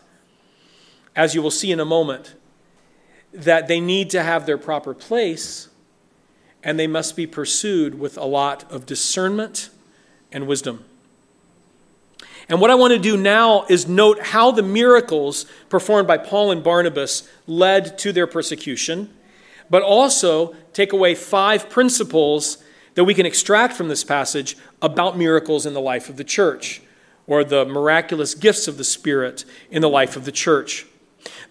as 1.15 1.35
you 1.35 1.41
will 1.41 1.51
see 1.51 1.71
in 1.71 1.79
a 1.79 1.85
moment, 1.85 2.35
that 3.31 3.69
they 3.69 3.79
need 3.79 4.09
to 4.09 4.21
have 4.21 4.45
their 4.45 4.57
proper 4.57 4.93
place 4.93 5.69
and 6.65 6.79
they 6.79 6.87
must 6.87 7.15
be 7.15 7.27
pursued 7.27 7.99
with 7.99 8.17
a 8.17 8.25
lot 8.25 8.69
of 8.71 8.87
discernment 8.87 9.69
and 10.31 10.47
wisdom. 10.47 10.83
And 12.49 12.59
what 12.59 12.71
I 12.71 12.75
want 12.75 12.91
to 12.91 12.99
do 12.99 13.15
now 13.15 13.65
is 13.69 13.87
note 13.87 14.19
how 14.19 14.51
the 14.51 14.63
miracles 14.63 15.45
performed 15.69 16.07
by 16.07 16.17
Paul 16.17 16.51
and 16.51 16.63
Barnabas 16.63 17.29
led 17.47 17.97
to 17.99 18.11
their 18.11 18.27
persecution, 18.27 19.13
but 19.69 19.83
also 19.83 20.55
take 20.73 20.91
away 20.91 21.15
five 21.15 21.69
principles 21.69 22.57
that 22.95 23.03
we 23.03 23.13
can 23.13 23.25
extract 23.25 23.75
from 23.75 23.87
this 23.87 24.03
passage 24.03 24.57
about 24.81 25.17
miracles 25.17 25.65
in 25.65 25.73
the 25.73 25.81
life 25.81 26.09
of 26.09 26.17
the 26.17 26.23
church 26.23 26.81
or 27.27 27.43
the 27.43 27.65
miraculous 27.65 28.33
gifts 28.33 28.67
of 28.67 28.77
the 28.77 28.83
Spirit 28.83 29.45
in 29.69 29.81
the 29.81 29.89
life 29.89 30.15
of 30.15 30.25
the 30.25 30.31
church. 30.31 30.85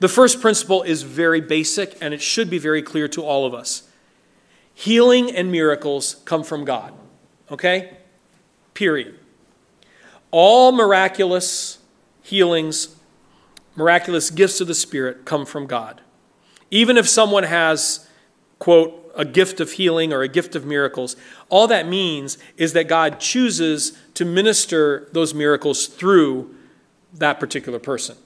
The 0.00 0.08
first 0.08 0.40
principle 0.40 0.82
is 0.82 1.02
very 1.02 1.40
basic 1.40 1.96
and 2.00 2.12
it 2.12 2.22
should 2.22 2.50
be 2.50 2.58
very 2.58 2.82
clear 2.82 3.06
to 3.08 3.22
all 3.22 3.46
of 3.46 3.54
us. 3.54 3.83
Healing 4.74 5.30
and 5.30 5.50
miracles 5.50 6.16
come 6.24 6.42
from 6.42 6.64
God. 6.64 6.92
Okay? 7.50 7.96
Period. 8.74 9.18
All 10.30 10.72
miraculous 10.72 11.78
healings, 12.22 12.96
miraculous 13.76 14.30
gifts 14.30 14.60
of 14.60 14.66
the 14.66 14.74
Spirit 14.74 15.24
come 15.24 15.46
from 15.46 15.66
God. 15.66 16.00
Even 16.70 16.96
if 16.96 17.08
someone 17.08 17.44
has, 17.44 18.08
quote, 18.58 19.00
a 19.16 19.24
gift 19.24 19.60
of 19.60 19.72
healing 19.72 20.12
or 20.12 20.22
a 20.22 20.28
gift 20.28 20.56
of 20.56 20.64
miracles, 20.64 21.14
all 21.48 21.68
that 21.68 21.86
means 21.86 22.36
is 22.56 22.72
that 22.72 22.88
God 22.88 23.20
chooses 23.20 23.96
to 24.14 24.24
minister 24.24 25.08
those 25.12 25.32
miracles 25.32 25.86
through 25.86 26.52
that 27.12 27.38
particular 27.38 27.78
person. 27.78 28.16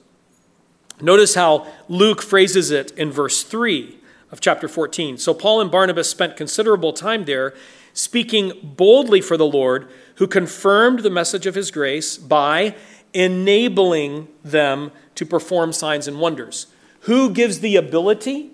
Notice 0.99 1.35
how 1.35 1.67
Luke 1.87 2.23
phrases 2.23 2.71
it 2.71 2.91
in 2.97 3.11
verse 3.11 3.43
3 3.43 3.98
of 4.31 4.39
chapter 4.39 4.67
14. 4.67 5.17
So 5.17 5.33
Paul 5.33 5.61
and 5.61 5.71
Barnabas 5.71 6.09
spent 6.09 6.37
considerable 6.37 6.93
time 6.93 7.25
there 7.25 7.53
speaking 7.93 8.53
boldly 8.63 9.21
for 9.21 9.35
the 9.37 9.45
Lord, 9.45 9.89
who 10.15 10.27
confirmed 10.27 10.99
the 10.99 11.09
message 11.09 11.45
of 11.45 11.55
his 11.55 11.71
grace 11.71 12.17
by 12.17 12.75
enabling 13.13 14.27
them 14.43 14.91
to 15.15 15.25
perform 15.25 15.73
signs 15.73 16.07
and 16.07 16.19
wonders. 16.19 16.67
Who 17.01 17.31
gives 17.31 17.59
the 17.59 17.75
ability? 17.75 18.51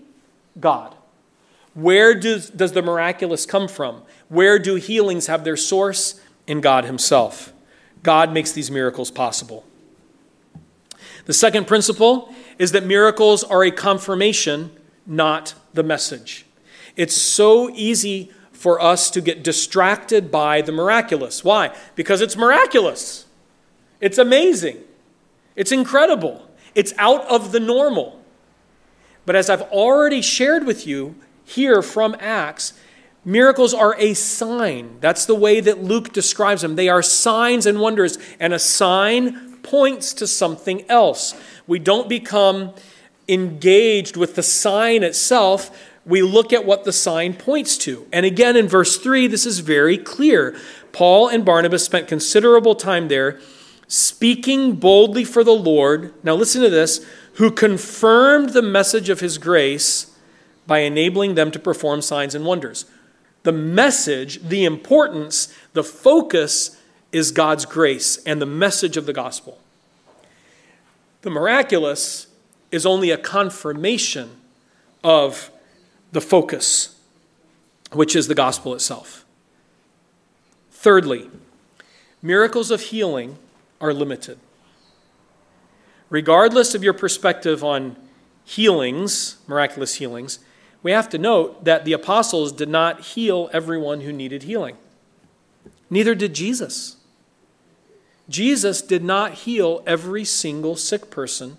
God. 0.60 0.96
Where 1.74 2.16
does, 2.16 2.50
does 2.50 2.72
the 2.72 2.82
miraculous 2.82 3.46
come 3.46 3.68
from? 3.68 4.04
Where 4.30 4.58
do 4.58 4.76
healings 4.76 5.28
have 5.28 5.44
their 5.44 5.58
source? 5.58 6.22
In 6.48 6.62
God 6.62 6.86
Himself. 6.86 7.54
God 8.04 8.32
makes 8.32 8.52
these 8.52 8.70
miracles 8.70 9.10
possible. 9.10 9.66
The 11.26 11.34
second 11.34 11.66
principle 11.66 12.34
is 12.60 12.72
that 12.72 12.86
miracles 12.86 13.44
are 13.44 13.64
a 13.64 13.72
confirmation, 13.72 14.72
not 15.06 15.54
the 15.74 15.84
message. 15.84 16.46
It's 16.96 17.16
so 17.16 17.70
easy 17.72 18.32
for 18.52 18.82
us 18.82 19.12
to 19.12 19.22
get 19.22 19.44
distracted 19.44 20.32
by 20.32 20.62
the 20.62 20.72
miraculous. 20.72 21.44
Why? 21.44 21.76
Because 21.96 22.22
it's 22.22 22.36
miraculous. 22.36 23.26
It's 24.00 24.18
amazing. 24.18 24.80
It's 25.56 25.72
incredible. 25.72 26.48
It's 26.74 26.94
out 26.98 27.26
of 27.26 27.52
the 27.52 27.60
normal. 27.60 28.22
But 29.26 29.36
as 29.36 29.50
I've 29.50 29.62
already 29.64 30.22
shared 30.22 30.66
with 30.66 30.88
you 30.88 31.16
here 31.44 31.82
from 31.82 32.16
Acts, 32.20 32.74
miracles 33.24 33.74
are 33.74 33.96
a 33.98 34.14
sign. 34.14 34.98
That's 35.00 35.26
the 35.26 35.36
way 35.36 35.60
that 35.60 35.84
Luke 35.84 36.14
describes 36.14 36.62
them. 36.62 36.76
They 36.76 36.90
are 36.90 37.02
signs 37.02 37.66
and 37.66 37.80
wonders, 37.80 38.18
and 38.40 38.54
a 38.54 38.60
sign 38.60 39.58
points 39.64 40.14
to 40.16 40.28
something 40.28 40.90
else. 40.90 41.34
We 41.68 41.80
don't 41.80 42.08
become 42.08 42.74
engaged 43.28 44.18
with 44.18 44.36
the 44.36 44.44
sign 44.44 45.04
itself 45.04 45.72
we 46.06 46.22
look 46.22 46.54
at 46.54 46.66
what 46.66 46.84
the 46.84 46.94
sign 46.94 47.34
points 47.34 47.78
to. 47.80 48.08
And 48.14 48.26
again, 48.26 48.56
in 48.56 48.68
verse 48.68 48.98
3, 48.98 49.28
this 49.28 49.46
is 49.46 49.60
very 49.60 49.98
clear. 49.98 50.56
Paul 50.92 51.28
and 51.28 51.44
Barnabas 51.44 51.84
spent 51.84 52.08
considerable 52.08 52.76
time 52.76 53.08
there 53.08 53.40
speaking 53.88 54.76
boldly 54.76 55.24
for 55.24 55.44
the 55.44 55.56
Lord. 55.56 56.14
Now, 56.24 56.36
listen 56.36 56.62
to 56.62 56.70
this 56.70 57.06
who 57.34 57.52
confirmed 57.52 58.50
the 58.50 58.62
message 58.62 59.10
of 59.10 59.20
his 59.20 59.38
grace 59.38 60.16
by 60.68 60.80
enabling 60.80 61.36
them 61.36 61.52
to 61.52 61.60
perform 61.60 62.02
signs 62.02 62.34
and 62.34 62.46
wonders. 62.46 62.86
The 63.44 63.52
message, 63.52 64.42
the 64.42 64.64
importance, 64.64 65.54
the 65.74 65.84
focus 65.84 66.80
is 67.12 67.32
God's 67.32 67.66
grace 67.66 68.18
and 68.26 68.42
the 68.42 68.48
message 68.48 68.98
of 68.98 69.06
the 69.06 69.14
gospel. 69.14 69.60
The 71.22 71.30
miraculous 71.30 72.28
is 72.76 72.86
only 72.86 73.10
a 73.10 73.18
confirmation 73.18 74.30
of 75.02 75.50
the 76.12 76.20
focus, 76.20 77.00
which 77.94 78.16
is 78.16 78.28
the 78.28 78.36
gospel 78.36 78.74
itself. 78.74 79.26
Thirdly, 80.72 81.30
miracles 82.22 82.72
of 82.72 82.82
healing 82.82 83.38
are 83.80 83.94
limited. 83.94 84.38
Regardless 86.10 86.76
of 86.76 86.84
your 86.84 86.94
perspective 86.94 87.64
on 87.64 87.96
healings, 88.44 89.38
miraculous 89.48 89.96
healings, 89.96 90.40
we 90.84 90.92
have 90.92 91.08
to 91.10 91.18
note 91.18 91.64
that 91.64 91.86
the 91.86 91.94
apostles 91.94 92.52
did 92.52 92.70
not 92.70 93.00
heal 93.02 93.50
everyone 93.54 94.02
who 94.02 94.12
needed 94.12 94.44
healing. 94.44 94.76
Neither 95.90 96.14
did 96.14 96.36
Jesus. 96.36 96.98
Jesus 98.28 98.82
did 98.82 99.04
not 99.04 99.34
heal 99.34 99.82
every 99.88 100.26
single 100.26 100.76
sick 100.76 101.10
person 101.10 101.58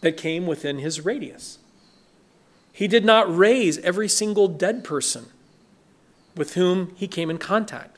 that 0.00 0.16
came 0.16 0.46
within 0.46 0.78
his 0.78 1.04
radius. 1.04 1.58
He 2.72 2.88
did 2.88 3.04
not 3.04 3.34
raise 3.34 3.78
every 3.78 4.08
single 4.08 4.48
dead 4.48 4.84
person 4.84 5.26
with 6.36 6.54
whom 6.54 6.92
he 6.96 7.08
came 7.08 7.30
in 7.30 7.38
contact. 7.38 7.96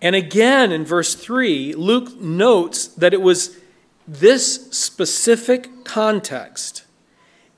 And 0.00 0.14
again 0.14 0.70
in 0.70 0.84
verse 0.84 1.14
3, 1.14 1.74
Luke 1.74 2.20
notes 2.20 2.86
that 2.86 3.12
it 3.12 3.20
was 3.20 3.58
this 4.06 4.70
specific 4.70 5.84
context 5.84 6.84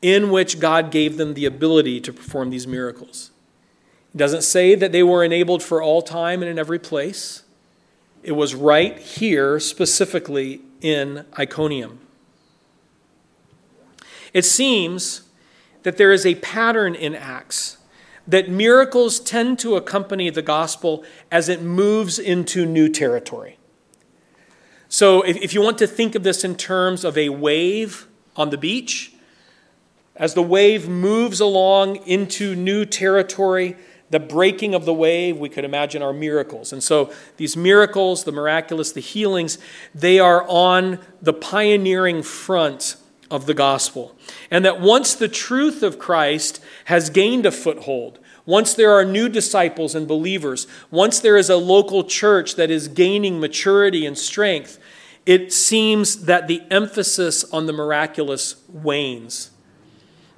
in 0.02 0.30
which 0.30 0.58
God 0.58 0.90
gave 0.90 1.18
them 1.18 1.34
the 1.34 1.44
ability 1.44 2.00
to 2.00 2.12
perform 2.12 2.50
these 2.50 2.66
miracles. 2.66 3.30
He 4.12 4.18
doesn't 4.18 4.42
say 4.42 4.74
that 4.74 4.92
they 4.92 5.02
were 5.02 5.22
enabled 5.22 5.62
for 5.62 5.82
all 5.82 6.00
time 6.02 6.42
and 6.42 6.50
in 6.50 6.58
every 6.58 6.78
place. 6.78 7.42
It 8.22 8.32
was 8.32 8.54
right 8.54 8.98
here, 8.98 9.60
specifically 9.60 10.62
in 10.80 11.24
Iconium. 11.38 12.00
It 14.32 14.44
seems 14.44 15.22
that 15.82 15.96
there 15.96 16.12
is 16.12 16.24
a 16.24 16.36
pattern 16.36 16.94
in 16.94 17.14
Acts 17.14 17.78
that 18.26 18.48
miracles 18.48 19.18
tend 19.18 19.58
to 19.58 19.76
accompany 19.76 20.30
the 20.30 20.42
gospel 20.42 21.04
as 21.30 21.48
it 21.48 21.62
moves 21.62 22.18
into 22.18 22.64
new 22.64 22.88
territory. 22.88 23.58
So, 24.88 25.22
if, 25.22 25.36
if 25.36 25.54
you 25.54 25.62
want 25.62 25.78
to 25.78 25.86
think 25.86 26.14
of 26.14 26.22
this 26.22 26.44
in 26.44 26.56
terms 26.56 27.04
of 27.04 27.16
a 27.16 27.28
wave 27.28 28.06
on 28.36 28.50
the 28.50 28.58
beach, 28.58 29.12
as 30.16 30.34
the 30.34 30.42
wave 30.42 30.88
moves 30.88 31.40
along 31.40 31.96
into 32.06 32.54
new 32.54 32.84
territory, 32.84 33.76
the 34.10 34.20
breaking 34.20 34.74
of 34.74 34.84
the 34.84 34.92
wave, 34.92 35.38
we 35.38 35.48
could 35.48 35.64
imagine, 35.64 36.02
are 36.02 36.12
miracles. 36.12 36.72
And 36.72 36.82
so 36.82 37.12
these 37.36 37.56
miracles, 37.56 38.24
the 38.24 38.32
miraculous, 38.32 38.92
the 38.92 39.00
healings, 39.00 39.58
they 39.94 40.18
are 40.18 40.44
on 40.48 40.98
the 41.22 41.32
pioneering 41.32 42.22
front 42.22 42.96
of 43.30 43.46
the 43.46 43.54
gospel. 43.54 44.16
And 44.50 44.64
that 44.64 44.80
once 44.80 45.14
the 45.14 45.28
truth 45.28 45.82
of 45.82 45.98
Christ 45.98 46.60
has 46.86 47.08
gained 47.08 47.46
a 47.46 47.52
foothold, 47.52 48.18
once 48.44 48.74
there 48.74 48.90
are 48.90 49.04
new 49.04 49.28
disciples 49.28 49.94
and 49.94 50.08
believers, 50.08 50.66
once 50.90 51.20
there 51.20 51.36
is 51.36 51.48
a 51.48 51.56
local 51.56 52.02
church 52.02 52.56
that 52.56 52.70
is 52.70 52.88
gaining 52.88 53.38
maturity 53.38 54.04
and 54.04 54.18
strength, 54.18 54.78
it 55.24 55.52
seems 55.52 56.24
that 56.24 56.48
the 56.48 56.62
emphasis 56.70 57.44
on 57.52 57.66
the 57.66 57.72
miraculous 57.72 58.56
wanes. 58.68 59.52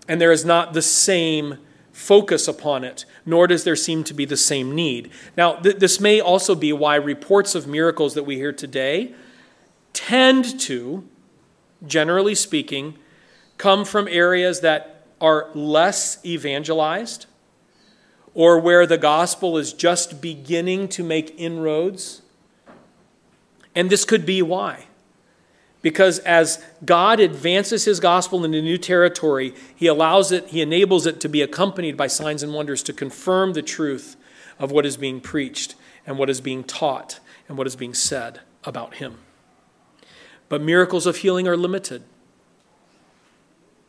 And 0.06 0.20
there 0.20 0.32
is 0.32 0.44
not 0.44 0.74
the 0.74 0.82
same 0.82 1.56
focus 2.02 2.48
upon 2.48 2.82
it, 2.82 3.04
nor 3.24 3.46
does 3.46 3.64
there 3.64 3.76
seem 3.76 4.02
to 4.04 4.12
be 4.12 4.24
the 4.24 4.36
same 4.36 4.74
need. 4.74 5.10
Now, 5.36 5.54
th- 5.54 5.76
this 5.76 6.00
may 6.00 6.20
also 6.20 6.54
be 6.54 6.72
why 6.72 6.96
reports 6.96 7.54
of 7.54 7.66
miracles 7.66 8.14
that 8.14 8.24
we 8.24 8.36
hear 8.36 8.52
today 8.52 9.14
tend 9.92 10.58
to, 10.60 11.06
generally 11.86 12.34
speaking, 12.34 12.98
come 13.56 13.84
from 13.84 14.08
areas 14.08 14.60
that 14.60 15.06
are 15.20 15.48
less 15.54 16.18
evangelized 16.24 17.26
or 18.34 18.58
where 18.58 18.86
the 18.86 18.98
gospel 18.98 19.56
is 19.56 19.72
just 19.72 20.20
beginning 20.20 20.88
to 20.88 21.04
make 21.04 21.32
inroads. 21.38 22.22
And 23.74 23.88
this 23.88 24.04
could 24.04 24.26
be 24.26 24.42
why. 24.42 24.86
Because 25.82 26.20
as 26.20 26.64
God 26.84 27.18
advances 27.18 27.84
his 27.84 27.98
gospel 27.98 28.44
into 28.44 28.62
new 28.62 28.78
territory, 28.78 29.52
he 29.74 29.88
allows 29.88 30.30
it, 30.30 30.48
he 30.48 30.62
enables 30.62 31.06
it 31.06 31.20
to 31.20 31.28
be 31.28 31.42
accompanied 31.42 31.96
by 31.96 32.06
signs 32.06 32.42
and 32.44 32.54
wonders 32.54 32.84
to 32.84 32.92
confirm 32.92 33.52
the 33.52 33.62
truth 33.62 34.16
of 34.60 34.70
what 34.70 34.86
is 34.86 34.96
being 34.96 35.20
preached 35.20 35.74
and 36.06 36.18
what 36.18 36.30
is 36.30 36.40
being 36.40 36.62
taught 36.62 37.18
and 37.48 37.58
what 37.58 37.66
is 37.66 37.74
being 37.74 37.94
said 37.94 38.40
about 38.64 38.94
him. 38.94 39.18
But 40.48 40.62
miracles 40.62 41.06
of 41.06 41.16
healing 41.16 41.48
are 41.48 41.56
limited. 41.56 42.04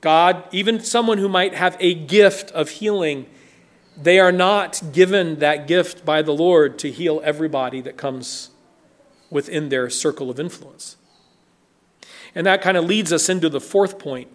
God, 0.02 0.44
even 0.52 0.80
someone 0.80 1.20
who 1.20 1.30
might 1.30 1.54
have 1.54 1.78
a 1.80 1.94
gift 1.94 2.52
of 2.52 2.70
healing, 2.70 3.28
they 4.02 4.20
are 4.20 4.32
not 4.32 4.82
given 4.92 5.40
that 5.40 5.68
gift 5.68 6.04
by 6.04 6.22
the 6.22 6.34
Lord 6.34 6.80
to 6.80 6.92
heal 6.92 7.22
everybody 7.24 7.82
that 7.82 7.98
comes 7.98 8.50
within 9.30 9.70
their 9.70 9.90
circle 9.90 10.30
of 10.30 10.40
influence. 10.40 10.98
And 12.36 12.48
that 12.48 12.62
kind 12.62 12.78
of 12.78 12.86
leads 12.86 13.13
us 13.13 13.30
into 13.30 13.50
the 13.50 13.62
fourth 13.62 14.00
point 14.00 14.30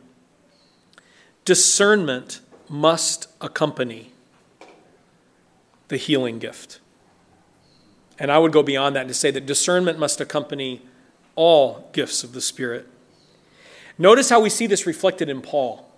discernment 1.45 2.40
must 2.69 3.26
accompany 3.40 4.12
the 5.88 5.97
healing 5.97 6.38
gift. 6.38 6.81
And 8.19 8.31
I 8.31 8.38
would 8.38 8.52
go 8.52 8.62
beyond 8.62 8.97
that 8.97 9.09
to 9.09 9.14
say 9.14 9.31
that 9.31 9.47
discernment 9.47 9.99
must 9.99 10.21
accompany 10.21 10.83
all 11.37 11.88
gifts 11.93 12.23
of 12.23 12.33
the 12.33 12.40
Spirit. 12.40 12.87
Notice 13.97 14.28
how 14.28 14.40
we 14.40 14.50
see 14.50 14.67
this 14.67 14.87
reflected 14.87 15.28
in 15.28 15.40
Paul. 15.40 15.88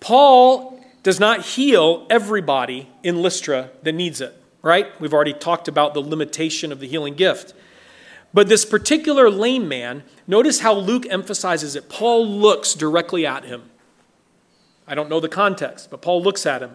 Paul 0.00 0.84
does 1.02 1.18
not 1.18 1.42
heal 1.42 2.06
everybody 2.10 2.90
in 3.02 3.22
Lystra 3.22 3.70
that 3.82 3.92
needs 3.92 4.20
it, 4.20 4.34
right? 4.62 5.00
We've 5.00 5.14
already 5.14 5.32
talked 5.32 5.68
about 5.68 5.94
the 5.94 6.00
limitation 6.00 6.72
of 6.72 6.80
the 6.80 6.88
healing 6.88 7.14
gift. 7.14 7.54
But 8.36 8.48
this 8.48 8.66
particular 8.66 9.30
lame 9.30 9.66
man, 9.66 10.02
notice 10.26 10.60
how 10.60 10.74
Luke 10.74 11.06
emphasizes 11.08 11.74
it. 11.74 11.88
Paul 11.88 12.28
looks 12.28 12.74
directly 12.74 13.24
at 13.24 13.46
him. 13.46 13.62
I 14.86 14.94
don't 14.94 15.08
know 15.08 15.20
the 15.20 15.28
context, 15.30 15.90
but 15.90 16.02
Paul 16.02 16.22
looks 16.22 16.44
at 16.44 16.60
him. 16.60 16.72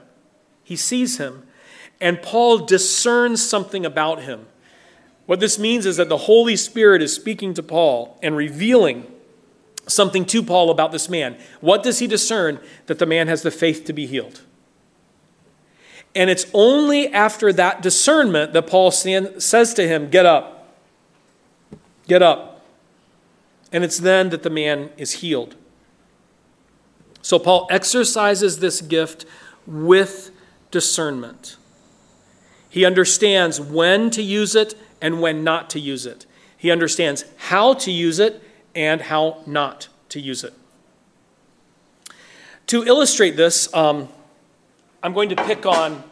He 0.64 0.76
sees 0.76 1.20
him, 1.20 1.44
and 2.00 2.20
Paul 2.20 2.66
discerns 2.66 3.48
something 3.48 3.86
about 3.86 4.24
him. 4.24 4.48
What 5.28 5.40
this 5.40 5.60
means 5.60 5.86
is 5.86 5.98
that 5.98 6.10
the 6.10 6.18
Holy 6.18 6.56
Spirit 6.56 7.00
is 7.00 7.14
speaking 7.14 7.54
to 7.54 7.62
Paul 7.62 8.18
and 8.24 8.36
revealing 8.36 9.06
something 9.86 10.26
to 10.26 10.42
Paul 10.42 10.72
about 10.72 10.92
this 10.92 11.10
man. 11.10 11.38
What 11.60 11.84
does 11.84 12.00
he 12.00 12.08
discern? 12.08 12.60
That 12.88 12.98
the 12.98 13.06
man 13.06 13.28
has 13.28 13.44
the 13.44 13.52
faith 13.52 13.86
to 13.86 13.94
be 13.94 14.08
healed. 14.08 14.42
And 16.16 16.32
it's 16.32 16.48
only 16.56 17.14
after 17.14 17.54
that 17.54 17.84
discernment 17.84 18.54
that 18.54 18.66
Paul 18.66 18.90
says 18.90 19.76
to 19.76 19.88
him, 19.88 20.10
Get 20.10 20.26
up. 20.26 20.58
Get 22.12 22.22
up. 22.22 22.66
And 23.72 23.86
it's 23.86 23.98
then 23.98 24.32
that 24.32 24.44
the 24.44 24.50
man 24.50 24.90
is 24.98 25.22
healed. 25.24 25.56
So 27.22 27.40
Paul 27.40 27.68
exercises 27.72 28.60
this 28.60 28.82
gift 28.82 29.26
with 29.66 30.32
discernment. 30.72 31.56
He 32.70 32.84
understands 32.84 33.62
when 33.62 34.10
to 34.10 34.22
use 34.22 34.56
it 34.56 34.76
and 35.00 35.22
when 35.22 35.46
not 35.46 35.70
to 35.70 35.80
use 35.80 36.06
it. 36.06 36.26
He 36.58 36.70
understands 36.70 37.24
how 37.38 37.76
to 37.76 37.92
use 37.92 38.20
it 38.20 38.44
and 38.76 39.04
how 39.04 39.42
not 39.46 39.88
to 40.10 40.20
use 40.20 40.44
it. 40.44 40.54
To 42.68 42.84
illustrate 42.84 43.38
this, 43.38 43.74
um, 43.74 44.10
I'm 45.02 45.14
going 45.14 45.30
to 45.30 45.38
pick 45.38 45.66
on 45.66 46.04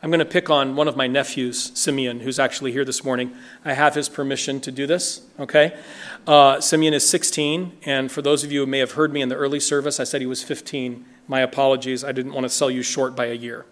I'm 0.00 0.10
going 0.10 0.20
to 0.20 0.24
pick 0.24 0.48
on 0.48 0.76
one 0.76 0.86
of 0.86 0.96
my 0.96 1.08
nephews, 1.08 1.72
Simeon, 1.76 2.20
who's 2.20 2.38
actually 2.38 2.70
here 2.70 2.84
this 2.84 3.02
morning. 3.02 3.34
I 3.64 3.72
have 3.72 3.96
his 3.96 4.08
permission 4.08 4.60
to 4.60 4.70
do 4.70 4.86
this, 4.86 5.22
okay? 5.40 5.76
Uh, 6.24 6.60
Simeon 6.60 6.94
is 6.94 7.08
16, 7.08 7.78
and 7.84 8.12
for 8.12 8.22
those 8.22 8.44
of 8.44 8.52
you 8.52 8.60
who 8.60 8.66
may 8.66 8.78
have 8.78 8.92
heard 8.92 9.12
me 9.12 9.22
in 9.22 9.28
the 9.28 9.34
early 9.34 9.58
service, 9.58 9.98
I 9.98 10.04
said 10.04 10.20
he 10.20 10.26
was 10.26 10.40
15. 10.40 11.04
My 11.26 11.40
apologies. 11.40 12.04
I 12.04 12.12
didn't 12.12 12.32
want 12.32 12.44
to 12.44 12.48
sell 12.48 12.70
you 12.70 12.80
short 12.82 13.16
by 13.16 13.26
a 13.26 13.34
year. 13.34 13.66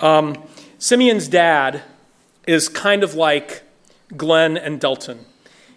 Um, 0.00 0.40
Simeon's 0.78 1.26
dad 1.26 1.82
is 2.46 2.68
kind 2.68 3.02
of 3.02 3.14
like 3.14 3.64
Glenn 4.16 4.56
and 4.56 4.80
Delton. 4.80 5.26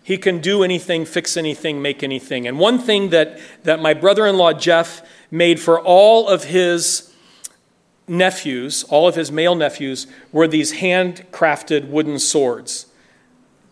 He 0.03 0.19
can 0.19 0.39
do 0.39 0.63
anything, 0.63 1.03
fix 1.03 1.35
anything, 1.35 1.81
make 1.81 2.03
anything. 2.03 2.47
And 2.47 2.59
one 2.59 2.77
thing 2.77 3.09
that, 3.09 3.39
that 3.63 3.81
my 3.81 3.95
brother 3.95 4.27
in 4.27 4.37
law 4.37 4.53
Jeff 4.53 5.01
made 5.31 5.59
for 5.59 5.79
all 5.81 6.27
of 6.27 6.43
his 6.43 7.08
nephews, 8.09 8.83
all 8.89 9.07
of 9.07 9.15
his 9.15 9.31
male 9.31 9.55
nephews, 9.55 10.07
were 10.31 10.47
these 10.47 10.73
handcrafted 10.73 11.87
wooden 11.89 12.19
swords. 12.19 12.87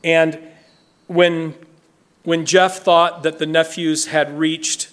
And 0.04 0.40
when, 1.08 1.56
when 2.24 2.46
Jeff 2.46 2.84
thought 2.84 3.24
that 3.24 3.40
the 3.40 3.46
nephews 3.46 4.08
had 4.08 4.38
reached 4.38 4.92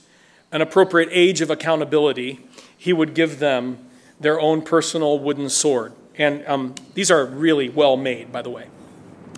an 0.50 0.62
appropriate 0.62 1.10
age 1.12 1.40
of 1.40 1.50
accountability, 1.50 2.40
he 2.76 2.92
would 2.92 3.14
give 3.14 3.38
them 3.38 3.78
their 4.18 4.40
own 4.40 4.62
personal 4.62 5.18
wooden 5.18 5.48
sword. 5.48 5.92
And 6.16 6.46
um, 6.46 6.74
these 6.94 7.10
are 7.10 7.26
really 7.26 7.68
well 7.68 7.96
made, 7.96 8.32
by 8.32 8.42
the 8.42 8.50
way. 8.50 8.68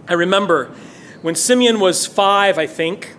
I 0.08 0.12
remember 0.12 0.70
when 1.22 1.34
Simeon 1.34 1.80
was 1.80 2.06
five, 2.06 2.58
I 2.58 2.66
think, 2.66 3.14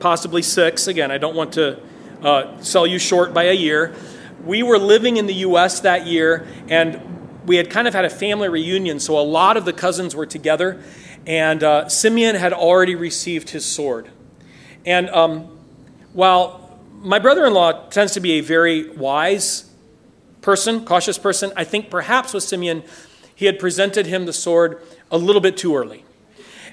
possibly 0.00 0.40
six. 0.40 0.86
Again, 0.86 1.10
I 1.10 1.18
don't 1.18 1.34
want 1.34 1.52
to 1.54 1.80
uh, 2.22 2.60
sell 2.60 2.86
you 2.86 2.98
short 2.98 3.34
by 3.34 3.44
a 3.44 3.52
year 3.52 3.94
we 4.44 4.62
were 4.62 4.78
living 4.78 5.16
in 5.16 5.26
the 5.26 5.34
U.S. 5.34 5.80
that 5.80 6.06
year, 6.06 6.46
and 6.68 7.00
we 7.46 7.56
had 7.56 7.70
kind 7.70 7.86
of 7.86 7.94
had 7.94 8.04
a 8.04 8.10
family 8.10 8.48
reunion, 8.48 9.00
so 9.00 9.18
a 9.18 9.22
lot 9.22 9.56
of 9.56 9.64
the 9.64 9.72
cousins 9.72 10.14
were 10.14 10.26
together, 10.26 10.82
and 11.26 11.62
uh, 11.62 11.88
Simeon 11.88 12.34
had 12.34 12.52
already 12.52 12.94
received 12.94 13.50
his 13.50 13.64
sword. 13.64 14.08
And 14.84 15.08
um, 15.10 15.58
while 16.12 16.78
my 17.00 17.18
brother 17.18 17.46
in 17.46 17.54
law 17.54 17.88
tends 17.88 18.12
to 18.14 18.20
be 18.20 18.32
a 18.32 18.40
very 18.40 18.90
wise 18.90 19.70
person, 20.40 20.84
cautious 20.84 21.18
person, 21.18 21.52
I 21.56 21.64
think 21.64 21.90
perhaps 21.90 22.34
with 22.34 22.42
Simeon, 22.42 22.82
he 23.34 23.46
had 23.46 23.58
presented 23.58 24.06
him 24.06 24.26
the 24.26 24.32
sword 24.32 24.82
a 25.10 25.18
little 25.18 25.40
bit 25.40 25.56
too 25.56 25.76
early. 25.76 26.04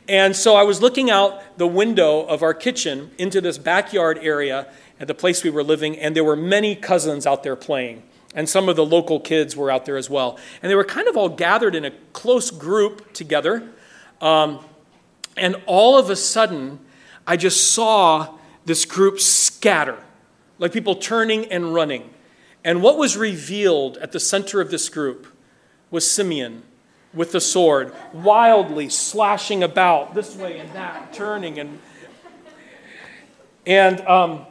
And 0.07 0.35
so 0.35 0.55
I 0.55 0.63
was 0.63 0.81
looking 0.81 1.11
out 1.11 1.57
the 1.59 1.67
window 1.67 2.21
of 2.21 2.41
our 2.41 2.55
kitchen 2.55 3.11
into 3.19 3.41
this 3.41 3.59
backyard 3.59 4.17
area, 4.21 4.67
at 4.99 5.07
the 5.07 5.13
place 5.13 5.43
we 5.43 5.49
were 5.49 5.63
living, 5.63 5.97
and 5.97 6.15
there 6.15 6.23
were 6.23 6.35
many 6.35 6.75
cousins 6.75 7.25
out 7.25 7.43
there 7.43 7.55
playing. 7.55 8.03
And 8.35 8.47
some 8.47 8.69
of 8.69 8.75
the 8.75 8.85
local 8.85 9.19
kids 9.19 9.55
were 9.55 9.71
out 9.71 9.85
there 9.85 9.97
as 9.97 10.09
well. 10.09 10.37
And 10.61 10.69
they 10.69 10.75
were 10.75 10.83
kind 10.83 11.07
of 11.07 11.17
all 11.17 11.29
gathered 11.29 11.73
in 11.73 11.85
a 11.85 11.91
close 12.13 12.51
group 12.51 13.13
together. 13.13 13.67
Um, 14.21 14.63
and 15.35 15.55
all 15.65 15.97
of 15.97 16.09
a 16.09 16.15
sudden, 16.15 16.79
I 17.25 17.37
just 17.37 17.71
saw 17.71 18.37
this 18.65 18.85
group 18.85 19.19
scatter, 19.19 19.97
like 20.59 20.73
people 20.73 20.95
turning 20.95 21.45
and 21.45 21.73
running. 21.73 22.09
And 22.63 22.83
what 22.83 22.97
was 22.97 23.17
revealed 23.17 23.97
at 23.97 24.11
the 24.11 24.19
center 24.19 24.61
of 24.61 24.69
this 24.69 24.89
group 24.89 25.27
was 25.89 26.09
Simeon 26.09 26.63
with 27.13 27.31
the 27.31 27.41
sword, 27.41 27.93
wildly 28.13 28.89
slashing 28.89 29.63
about 29.63 30.13
this 30.13 30.35
way 30.35 30.59
and 30.59 30.71
that, 30.73 31.13
turning 31.13 31.57
and 31.57 31.79
and 33.65 34.01
um, 34.01 34.45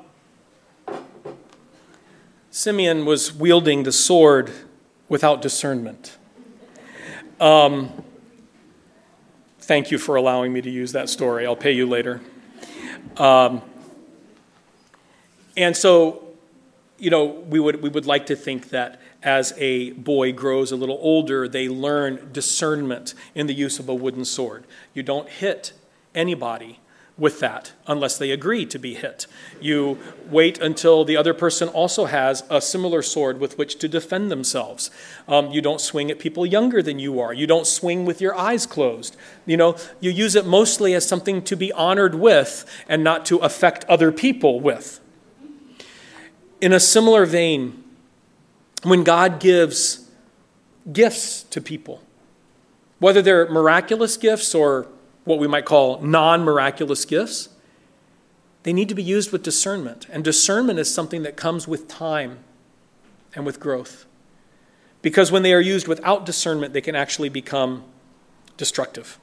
Simeon 2.58 3.04
was 3.04 3.32
wielding 3.32 3.84
the 3.84 3.92
sword 3.92 4.50
without 5.08 5.40
discernment. 5.40 6.18
Um, 7.38 8.02
thank 9.60 9.92
you 9.92 9.98
for 9.98 10.16
allowing 10.16 10.52
me 10.52 10.60
to 10.62 10.68
use 10.68 10.90
that 10.90 11.08
story. 11.08 11.46
I'll 11.46 11.54
pay 11.54 11.70
you 11.70 11.86
later. 11.86 12.20
Um, 13.16 13.62
and 15.56 15.76
so 15.76 16.24
you 16.98 17.10
know, 17.10 17.26
we 17.26 17.60
would, 17.60 17.80
we 17.80 17.90
would 17.90 18.06
like 18.06 18.26
to 18.26 18.34
think 18.34 18.70
that 18.70 19.00
as 19.22 19.54
a 19.56 19.92
boy 19.92 20.32
grows 20.32 20.72
a 20.72 20.76
little 20.76 20.98
older, 21.00 21.46
they 21.46 21.68
learn 21.68 22.28
discernment 22.32 23.14
in 23.36 23.46
the 23.46 23.54
use 23.54 23.78
of 23.78 23.88
a 23.88 23.94
wooden 23.94 24.24
sword. 24.24 24.64
You 24.94 25.04
don't 25.04 25.28
hit 25.28 25.74
anybody 26.12 26.80
with 27.18 27.40
that 27.40 27.72
unless 27.86 28.16
they 28.16 28.30
agree 28.30 28.64
to 28.64 28.78
be 28.78 28.94
hit. 28.94 29.26
You 29.60 29.98
wait 30.30 30.58
until 30.60 31.04
the 31.04 31.16
other 31.16 31.34
person 31.34 31.68
also 31.68 32.04
has 32.04 32.44
a 32.48 32.60
similar 32.60 33.02
sword 33.02 33.40
with 33.40 33.58
which 33.58 33.78
to 33.80 33.88
defend 33.88 34.30
themselves. 34.30 34.90
Um, 35.26 35.50
you 35.50 35.60
don't 35.60 35.80
swing 35.80 36.10
at 36.10 36.20
people 36.20 36.46
younger 36.46 36.80
than 36.80 36.98
you 36.98 37.18
are. 37.18 37.32
You 37.32 37.46
don't 37.46 37.66
swing 37.66 38.04
with 38.04 38.20
your 38.20 38.36
eyes 38.36 38.66
closed. 38.66 39.16
You 39.46 39.56
know, 39.56 39.76
you 40.00 40.10
use 40.10 40.36
it 40.36 40.46
mostly 40.46 40.94
as 40.94 41.06
something 41.06 41.42
to 41.42 41.56
be 41.56 41.72
honored 41.72 42.14
with 42.14 42.64
and 42.88 43.02
not 43.02 43.26
to 43.26 43.38
affect 43.38 43.84
other 43.86 44.12
people 44.12 44.60
with. 44.60 45.00
In 46.60 46.72
a 46.72 46.80
similar 46.80 47.26
vein, 47.26 47.82
when 48.84 49.02
God 49.02 49.40
gives 49.40 50.08
gifts 50.92 51.42
to 51.44 51.60
people, 51.60 52.02
whether 53.00 53.22
they're 53.22 53.48
miraculous 53.48 54.16
gifts 54.16 54.54
or 54.54 54.86
what 55.28 55.38
we 55.38 55.46
might 55.46 55.66
call 55.66 56.00
non 56.00 56.42
miraculous 56.42 57.04
gifts, 57.04 57.50
they 58.62 58.72
need 58.72 58.88
to 58.88 58.94
be 58.94 59.02
used 59.02 59.30
with 59.30 59.42
discernment. 59.42 60.06
And 60.10 60.24
discernment 60.24 60.78
is 60.78 60.92
something 60.92 61.22
that 61.22 61.36
comes 61.36 61.68
with 61.68 61.86
time 61.86 62.38
and 63.34 63.44
with 63.44 63.60
growth. 63.60 64.06
Because 65.02 65.30
when 65.30 65.42
they 65.42 65.52
are 65.52 65.60
used 65.60 65.86
without 65.86 66.24
discernment, 66.24 66.72
they 66.72 66.80
can 66.80 66.96
actually 66.96 67.28
become 67.28 67.84
destructive. 68.56 69.18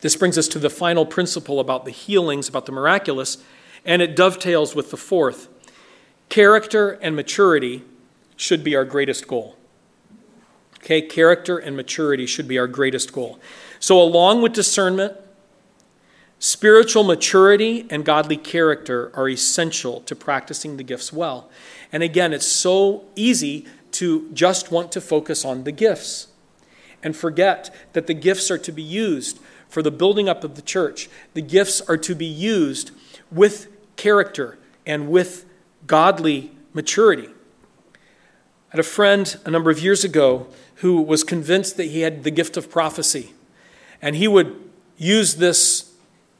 This 0.00 0.16
brings 0.16 0.38
us 0.38 0.48
to 0.48 0.58
the 0.58 0.70
final 0.70 1.04
principle 1.04 1.60
about 1.60 1.84
the 1.84 1.90
healings, 1.90 2.48
about 2.48 2.64
the 2.64 2.72
miraculous, 2.72 3.38
and 3.84 4.00
it 4.00 4.16
dovetails 4.16 4.74
with 4.74 4.90
the 4.90 4.96
fourth. 4.96 5.48
Character 6.30 6.92
and 7.02 7.14
maturity 7.14 7.82
should 8.36 8.64
be 8.64 8.74
our 8.74 8.86
greatest 8.86 9.28
goal. 9.28 9.56
Okay, 10.78 11.02
character 11.02 11.58
and 11.58 11.76
maturity 11.76 12.26
should 12.26 12.48
be 12.48 12.58
our 12.58 12.66
greatest 12.66 13.12
goal. 13.12 13.38
So, 13.82 14.00
along 14.00 14.42
with 14.42 14.52
discernment, 14.52 15.16
spiritual 16.38 17.02
maturity 17.02 17.84
and 17.90 18.04
godly 18.04 18.36
character 18.36 19.10
are 19.12 19.28
essential 19.28 20.02
to 20.02 20.14
practicing 20.14 20.76
the 20.76 20.84
gifts 20.84 21.12
well. 21.12 21.50
And 21.90 22.00
again, 22.00 22.32
it's 22.32 22.46
so 22.46 23.02
easy 23.16 23.66
to 23.90 24.30
just 24.32 24.70
want 24.70 24.92
to 24.92 25.00
focus 25.00 25.44
on 25.44 25.64
the 25.64 25.72
gifts 25.72 26.28
and 27.02 27.16
forget 27.16 27.74
that 27.92 28.06
the 28.06 28.14
gifts 28.14 28.52
are 28.52 28.58
to 28.58 28.70
be 28.70 28.84
used 28.84 29.40
for 29.68 29.82
the 29.82 29.90
building 29.90 30.28
up 30.28 30.44
of 30.44 30.54
the 30.54 30.62
church. 30.62 31.10
The 31.34 31.42
gifts 31.42 31.80
are 31.80 31.96
to 31.96 32.14
be 32.14 32.24
used 32.24 32.92
with 33.32 33.66
character 33.96 34.58
and 34.86 35.10
with 35.10 35.44
godly 35.88 36.52
maturity. 36.72 37.30
I 37.96 38.76
had 38.76 38.80
a 38.80 38.84
friend 38.84 39.36
a 39.44 39.50
number 39.50 39.72
of 39.72 39.80
years 39.80 40.04
ago 40.04 40.46
who 40.76 41.02
was 41.02 41.24
convinced 41.24 41.76
that 41.78 41.86
he 41.86 42.02
had 42.02 42.22
the 42.22 42.30
gift 42.30 42.56
of 42.56 42.70
prophecy. 42.70 43.32
And 44.02 44.16
he 44.16 44.28
would 44.28 44.58
use 44.98 45.36
this 45.36 45.94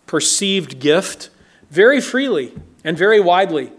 perceived 0.06 0.80
gift 0.80 1.30
very 1.70 2.00
freely 2.00 2.52
and 2.84 2.98
very 2.98 3.20
widely 3.20 3.72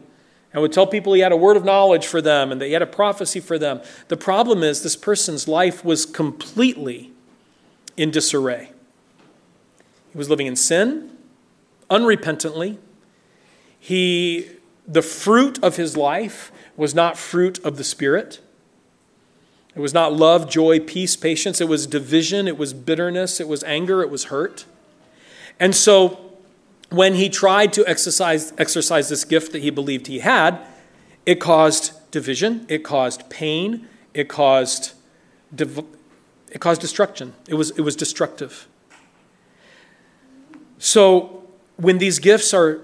and 0.53 0.61
would 0.61 0.71
tell 0.71 0.87
people 0.87 1.13
he 1.13 1.21
had 1.21 1.31
a 1.31 1.37
word 1.37 1.57
of 1.57 1.65
knowledge 1.65 2.05
for 2.05 2.21
them 2.21 2.51
and 2.51 2.61
that 2.61 2.67
he 2.67 2.73
had 2.73 2.81
a 2.81 2.87
prophecy 2.87 3.39
for 3.39 3.57
them. 3.57 3.81
The 4.07 4.17
problem 4.17 4.63
is, 4.63 4.83
this 4.83 4.95
person's 4.95 5.47
life 5.47 5.83
was 5.83 6.05
completely 6.05 7.11
in 7.97 8.11
disarray. 8.11 8.71
He 10.11 10.17
was 10.17 10.29
living 10.29 10.45
in 10.45 10.55
sin, 10.55 11.17
unrepentantly. 11.89 12.77
He, 13.79 14.49
the 14.87 15.01
fruit 15.01 15.61
of 15.63 15.75
his 15.75 15.97
life 15.97 16.51
was 16.77 16.93
not 16.93 17.17
fruit 17.17 17.59
of 17.65 17.77
the 17.77 17.83
Spirit. 17.83 18.39
It 19.75 19.79
was 19.79 19.93
not 19.93 20.13
love, 20.13 20.49
joy, 20.49 20.79
peace, 20.79 21.15
patience. 21.15 21.59
It 21.59 21.67
was 21.67 21.87
division. 21.87 22.47
It 22.47 22.57
was 22.57 22.73
bitterness. 22.73 23.39
It 23.39 23.47
was 23.47 23.63
anger. 23.63 24.01
It 24.01 24.09
was 24.09 24.25
hurt. 24.25 24.65
And 25.59 25.75
so, 25.75 26.19
when 26.89 27.15
he 27.15 27.27
tried 27.27 27.73
to 27.73 27.87
exercise, 27.87 28.53
exercise 28.59 29.09
this 29.09 29.25
gift 29.25 29.51
that 29.51 29.63
he 29.63 29.71
believed 29.71 30.05
he 30.07 30.19
had, 30.19 30.59
it 31.25 31.39
caused 31.39 31.93
division. 32.11 32.65
It 32.69 32.83
caused 32.83 33.29
pain. 33.29 33.87
It 34.13 34.29
caused, 34.29 34.93
div- 35.53 35.85
it 36.51 36.61
caused 36.61 36.81
destruction. 36.81 37.33
It 37.47 37.55
was, 37.55 37.71
it 37.71 37.81
was 37.81 37.95
destructive. 37.95 38.67
So, 40.77 41.43
when 41.77 41.97
these 41.97 42.19
gifts 42.19 42.53
are 42.53 42.81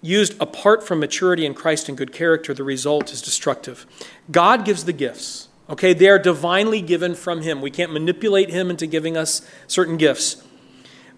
used 0.00 0.40
apart 0.40 0.86
from 0.86 1.00
maturity 1.00 1.44
in 1.44 1.54
Christ 1.54 1.88
and 1.88 1.98
good 1.98 2.12
character, 2.12 2.54
the 2.54 2.62
result 2.64 3.12
is 3.12 3.20
destructive. 3.20 3.84
God 4.30 4.64
gives 4.64 4.84
the 4.84 4.92
gifts. 4.92 5.48
Okay, 5.70 5.92
they 5.92 6.08
are 6.08 6.18
divinely 6.18 6.82
given 6.82 7.14
from 7.14 7.42
Him. 7.42 7.62
We 7.62 7.70
can't 7.70 7.92
manipulate 7.92 8.50
Him 8.50 8.70
into 8.70 8.88
giving 8.88 9.16
us 9.16 9.48
certain 9.68 9.96
gifts. 9.96 10.42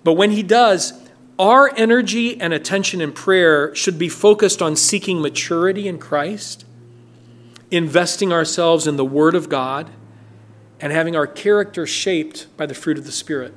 But 0.04 0.12
when 0.12 0.32
He 0.32 0.42
does, 0.42 0.92
our 1.38 1.74
energy 1.76 2.38
and 2.38 2.52
attention 2.52 3.00
in 3.00 3.12
prayer 3.12 3.74
should 3.74 3.98
be 3.98 4.10
focused 4.10 4.60
on 4.60 4.76
seeking 4.76 5.22
maturity 5.22 5.88
in 5.88 5.98
Christ, 5.98 6.66
investing 7.70 8.30
ourselves 8.30 8.86
in 8.86 8.96
the 8.96 9.04
Word 9.04 9.34
of 9.34 9.48
God, 9.48 9.90
and 10.80 10.92
having 10.92 11.16
our 11.16 11.26
character 11.26 11.86
shaped 11.86 12.54
by 12.58 12.66
the 12.66 12.74
fruit 12.74 12.98
of 12.98 13.06
the 13.06 13.12
Spirit. 13.12 13.54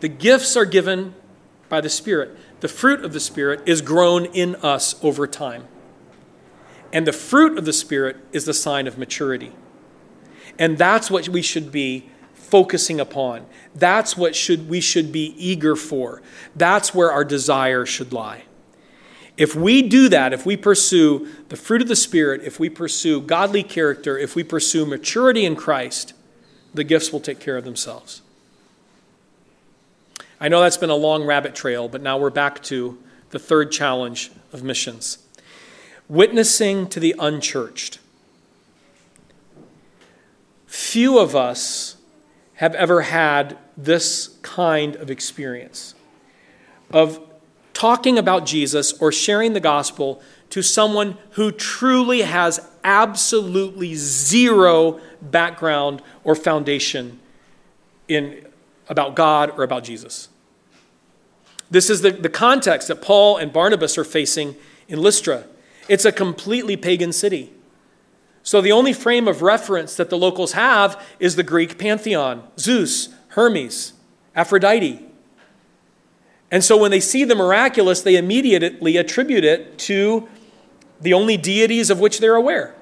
The 0.00 0.08
gifts 0.08 0.54
are 0.54 0.66
given 0.66 1.14
by 1.70 1.80
the 1.80 1.88
Spirit. 1.88 2.36
The 2.60 2.68
fruit 2.68 3.02
of 3.02 3.14
the 3.14 3.20
Spirit 3.20 3.62
is 3.64 3.80
grown 3.80 4.26
in 4.26 4.56
us 4.56 5.02
over 5.02 5.26
time. 5.26 5.66
And 6.94 7.08
the 7.08 7.12
fruit 7.12 7.58
of 7.58 7.64
the 7.64 7.72
Spirit 7.72 8.16
is 8.32 8.44
the 8.44 8.54
sign 8.54 8.86
of 8.86 8.96
maturity. 8.96 9.52
And 10.60 10.78
that's 10.78 11.10
what 11.10 11.28
we 11.28 11.42
should 11.42 11.72
be 11.72 12.08
focusing 12.34 13.00
upon. 13.00 13.46
That's 13.74 14.16
what 14.16 14.36
should, 14.36 14.68
we 14.68 14.80
should 14.80 15.10
be 15.10 15.34
eager 15.36 15.74
for. 15.74 16.22
That's 16.54 16.94
where 16.94 17.10
our 17.10 17.24
desire 17.24 17.84
should 17.84 18.12
lie. 18.12 18.44
If 19.36 19.56
we 19.56 19.82
do 19.82 20.08
that, 20.10 20.32
if 20.32 20.46
we 20.46 20.56
pursue 20.56 21.26
the 21.48 21.56
fruit 21.56 21.82
of 21.82 21.88
the 21.88 21.96
Spirit, 21.96 22.42
if 22.44 22.60
we 22.60 22.70
pursue 22.70 23.20
godly 23.20 23.64
character, 23.64 24.16
if 24.16 24.36
we 24.36 24.44
pursue 24.44 24.86
maturity 24.86 25.44
in 25.44 25.56
Christ, 25.56 26.14
the 26.72 26.84
gifts 26.84 27.12
will 27.12 27.18
take 27.18 27.40
care 27.40 27.56
of 27.56 27.64
themselves. 27.64 28.22
I 30.40 30.46
know 30.46 30.60
that's 30.60 30.76
been 30.76 30.90
a 30.90 30.94
long 30.94 31.24
rabbit 31.24 31.56
trail, 31.56 31.88
but 31.88 32.02
now 32.02 32.18
we're 32.18 32.30
back 32.30 32.62
to 32.64 33.02
the 33.30 33.40
third 33.40 33.72
challenge 33.72 34.30
of 34.52 34.62
missions 34.62 35.23
witnessing 36.08 36.88
to 36.88 37.00
the 37.00 37.14
unchurched. 37.18 37.98
Few 40.66 41.18
of 41.18 41.34
us 41.34 41.96
have 42.54 42.74
ever 42.74 43.02
had 43.02 43.58
this 43.76 44.38
kind 44.42 44.96
of 44.96 45.10
experience 45.10 45.94
of 46.92 47.20
talking 47.72 48.18
about 48.18 48.46
Jesus 48.46 48.92
or 49.00 49.10
sharing 49.10 49.52
the 49.52 49.60
gospel 49.60 50.22
to 50.50 50.62
someone 50.62 51.18
who 51.32 51.50
truly 51.50 52.22
has 52.22 52.68
absolutely 52.84 53.94
zero 53.94 55.00
background 55.20 56.00
or 56.22 56.34
foundation 56.34 57.18
in 58.06 58.46
about 58.88 59.16
God 59.16 59.50
or 59.50 59.64
about 59.64 59.82
Jesus. 59.82 60.28
This 61.70 61.90
is 61.90 62.02
the, 62.02 62.10
the 62.10 62.28
context 62.28 62.88
that 62.88 63.02
Paul 63.02 63.36
and 63.36 63.52
Barnabas 63.52 63.98
are 63.98 64.04
facing 64.04 64.54
in 64.86 65.00
Lystra. 65.00 65.44
It's 65.88 66.04
a 66.04 66.12
completely 66.12 66.76
pagan 66.76 67.12
city. 67.12 67.52
So 68.42 68.60
the 68.60 68.72
only 68.72 68.92
frame 68.92 69.26
of 69.26 69.42
reference 69.42 69.96
that 69.96 70.10
the 70.10 70.18
locals 70.18 70.52
have 70.52 71.02
is 71.18 71.36
the 71.36 71.42
Greek 71.42 71.78
pantheon 71.78 72.46
Zeus, 72.58 73.08
Hermes, 73.28 73.94
Aphrodite. 74.36 75.06
And 76.50 76.62
so 76.62 76.76
when 76.76 76.90
they 76.90 77.00
see 77.00 77.24
the 77.24 77.34
miraculous, 77.34 78.02
they 78.02 78.16
immediately 78.16 78.96
attribute 78.96 79.44
it 79.44 79.78
to 79.78 80.28
the 81.00 81.14
only 81.14 81.36
deities 81.36 81.90
of 81.90 82.00
which 82.00 82.20
they're 82.20 82.36
aware. 82.36 82.74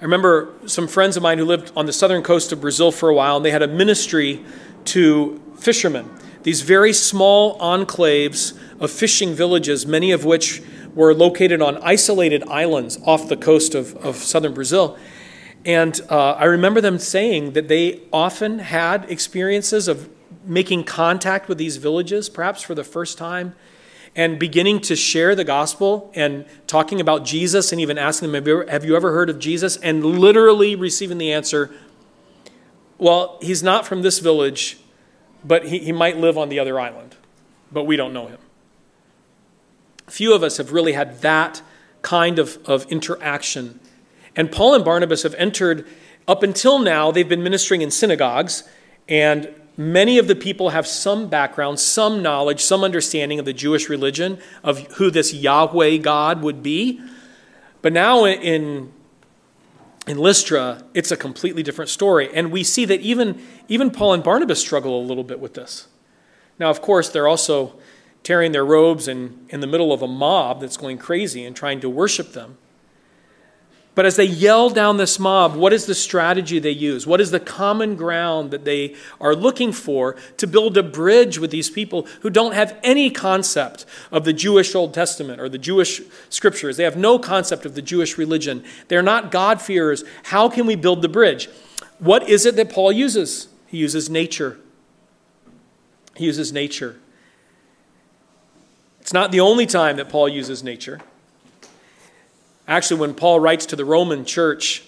I 0.00 0.04
remember 0.04 0.52
some 0.66 0.88
friends 0.88 1.16
of 1.16 1.22
mine 1.22 1.38
who 1.38 1.44
lived 1.44 1.70
on 1.76 1.86
the 1.86 1.92
southern 1.92 2.22
coast 2.22 2.50
of 2.50 2.60
Brazil 2.60 2.90
for 2.90 3.08
a 3.08 3.14
while, 3.14 3.36
and 3.36 3.44
they 3.44 3.52
had 3.52 3.62
a 3.62 3.68
ministry 3.68 4.44
to 4.86 5.40
fishermen, 5.56 6.10
these 6.42 6.62
very 6.62 6.92
small 6.92 7.58
enclaves 7.58 8.58
of 8.80 8.90
fishing 8.90 9.34
villages, 9.34 9.86
many 9.86 10.10
of 10.10 10.24
which 10.24 10.62
were 10.94 11.14
located 11.14 11.62
on 11.62 11.78
isolated 11.78 12.42
islands 12.48 12.98
off 13.04 13.28
the 13.28 13.36
coast 13.36 13.74
of, 13.74 13.96
of 13.96 14.16
southern 14.16 14.54
Brazil. 14.54 14.98
And 15.64 16.00
uh, 16.10 16.32
I 16.32 16.44
remember 16.44 16.80
them 16.80 16.98
saying 16.98 17.52
that 17.52 17.68
they 17.68 18.00
often 18.12 18.58
had 18.58 19.08
experiences 19.10 19.88
of 19.88 20.08
making 20.44 20.84
contact 20.84 21.48
with 21.48 21.58
these 21.58 21.76
villages, 21.76 22.28
perhaps 22.28 22.62
for 22.62 22.74
the 22.74 22.84
first 22.84 23.16
time, 23.16 23.54
and 24.14 24.38
beginning 24.38 24.80
to 24.80 24.96
share 24.96 25.34
the 25.34 25.44
gospel 25.44 26.10
and 26.14 26.44
talking 26.66 27.00
about 27.00 27.24
Jesus 27.24 27.72
and 27.72 27.80
even 27.80 27.96
asking 27.96 28.32
them, 28.32 28.34
Have 28.34 28.46
you 28.46 28.60
ever, 28.60 28.70
have 28.70 28.84
you 28.84 28.96
ever 28.96 29.12
heard 29.12 29.30
of 29.30 29.38
Jesus? 29.38 29.76
And 29.78 30.04
literally 30.04 30.74
receiving 30.74 31.18
the 31.18 31.32
answer, 31.32 31.70
Well, 32.98 33.38
he's 33.40 33.62
not 33.62 33.86
from 33.86 34.02
this 34.02 34.18
village, 34.18 34.78
but 35.44 35.66
he, 35.66 35.78
he 35.78 35.92
might 35.92 36.16
live 36.16 36.38
on 36.38 36.48
the 36.48 36.58
other 36.58 36.78
island, 36.78 37.16
but 37.70 37.84
we 37.84 37.96
don't 37.96 38.12
know 38.12 38.26
him. 38.26 38.38
Few 40.08 40.34
of 40.34 40.42
us 40.42 40.56
have 40.56 40.72
really 40.72 40.92
had 40.92 41.20
that 41.22 41.62
kind 42.02 42.38
of, 42.38 42.58
of 42.66 42.84
interaction. 42.86 43.80
And 44.36 44.50
Paul 44.50 44.74
and 44.74 44.84
Barnabas 44.84 45.22
have 45.22 45.34
entered, 45.34 45.86
up 46.26 46.42
until 46.42 46.78
now, 46.78 47.10
they've 47.10 47.28
been 47.28 47.42
ministering 47.42 47.82
in 47.82 47.90
synagogues, 47.90 48.64
and 49.08 49.48
many 49.76 50.18
of 50.18 50.28
the 50.28 50.34
people 50.34 50.70
have 50.70 50.86
some 50.86 51.28
background, 51.28 51.80
some 51.80 52.22
knowledge, 52.22 52.60
some 52.62 52.84
understanding 52.84 53.38
of 53.38 53.44
the 53.44 53.52
Jewish 53.52 53.88
religion, 53.88 54.38
of 54.62 54.80
who 54.92 55.10
this 55.10 55.32
Yahweh 55.32 55.98
God 55.98 56.42
would 56.42 56.62
be. 56.62 57.00
But 57.80 57.92
now 57.92 58.24
in, 58.24 58.92
in 60.06 60.18
Lystra, 60.18 60.82
it's 60.94 61.12
a 61.12 61.16
completely 61.16 61.62
different 61.62 61.88
story. 61.88 62.28
And 62.34 62.50
we 62.50 62.64
see 62.64 62.84
that 62.86 63.00
even, 63.00 63.40
even 63.68 63.90
Paul 63.90 64.14
and 64.14 64.22
Barnabas 64.22 64.60
struggle 64.60 65.00
a 65.00 65.04
little 65.04 65.24
bit 65.24 65.40
with 65.40 65.54
this. 65.54 65.86
Now, 66.58 66.70
of 66.70 66.82
course, 66.82 67.08
they're 67.08 67.28
also 67.28 67.78
tearing 68.22 68.52
their 68.52 68.64
robes 68.64 69.08
and 69.08 69.46
in 69.50 69.60
the 69.60 69.66
middle 69.66 69.92
of 69.92 70.02
a 70.02 70.08
mob 70.08 70.60
that's 70.60 70.76
going 70.76 70.98
crazy 70.98 71.44
and 71.44 71.54
trying 71.54 71.80
to 71.80 71.88
worship 71.88 72.32
them. 72.32 72.58
But 73.94 74.06
as 74.06 74.16
they 74.16 74.24
yell 74.24 74.70
down 74.70 74.96
this 74.96 75.18
mob, 75.18 75.54
what 75.54 75.74
is 75.74 75.84
the 75.84 75.94
strategy 75.94 76.58
they 76.58 76.70
use? 76.70 77.06
What 77.06 77.20
is 77.20 77.30
the 77.30 77.38
common 77.38 77.94
ground 77.94 78.50
that 78.50 78.64
they 78.64 78.94
are 79.20 79.34
looking 79.34 79.70
for 79.70 80.16
to 80.38 80.46
build 80.46 80.78
a 80.78 80.82
bridge 80.82 81.38
with 81.38 81.50
these 81.50 81.68
people 81.68 82.06
who 82.22 82.30
don't 82.30 82.54
have 82.54 82.78
any 82.82 83.10
concept 83.10 83.84
of 84.10 84.24
the 84.24 84.32
Jewish 84.32 84.74
Old 84.74 84.94
Testament 84.94 85.42
or 85.42 85.48
the 85.50 85.58
Jewish 85.58 86.00
scriptures? 86.30 86.78
They 86.78 86.84
have 86.84 86.96
no 86.96 87.18
concept 87.18 87.66
of 87.66 87.74
the 87.74 87.82
Jewish 87.82 88.16
religion. 88.16 88.64
They're 88.88 89.02
not 89.02 89.30
God-fearers. 89.30 90.04
How 90.24 90.48
can 90.48 90.64
we 90.64 90.74
build 90.74 91.02
the 91.02 91.08
bridge? 91.10 91.50
What 91.98 92.26
is 92.30 92.46
it 92.46 92.56
that 92.56 92.70
Paul 92.70 92.92
uses? 92.92 93.48
He 93.66 93.76
uses 93.76 94.08
nature. 94.08 94.58
He 96.16 96.24
uses 96.24 96.50
nature. 96.50 96.98
It's 99.02 99.12
not 99.12 99.32
the 99.32 99.40
only 99.40 99.66
time 99.66 99.96
that 99.96 100.08
Paul 100.08 100.30
uses 100.30 100.64
nature. 100.64 101.00
Actually, 102.68 103.00
when 103.00 103.14
Paul 103.14 103.40
writes 103.40 103.66
to 103.66 103.76
the 103.76 103.84
Roman 103.84 104.24
church 104.24 104.84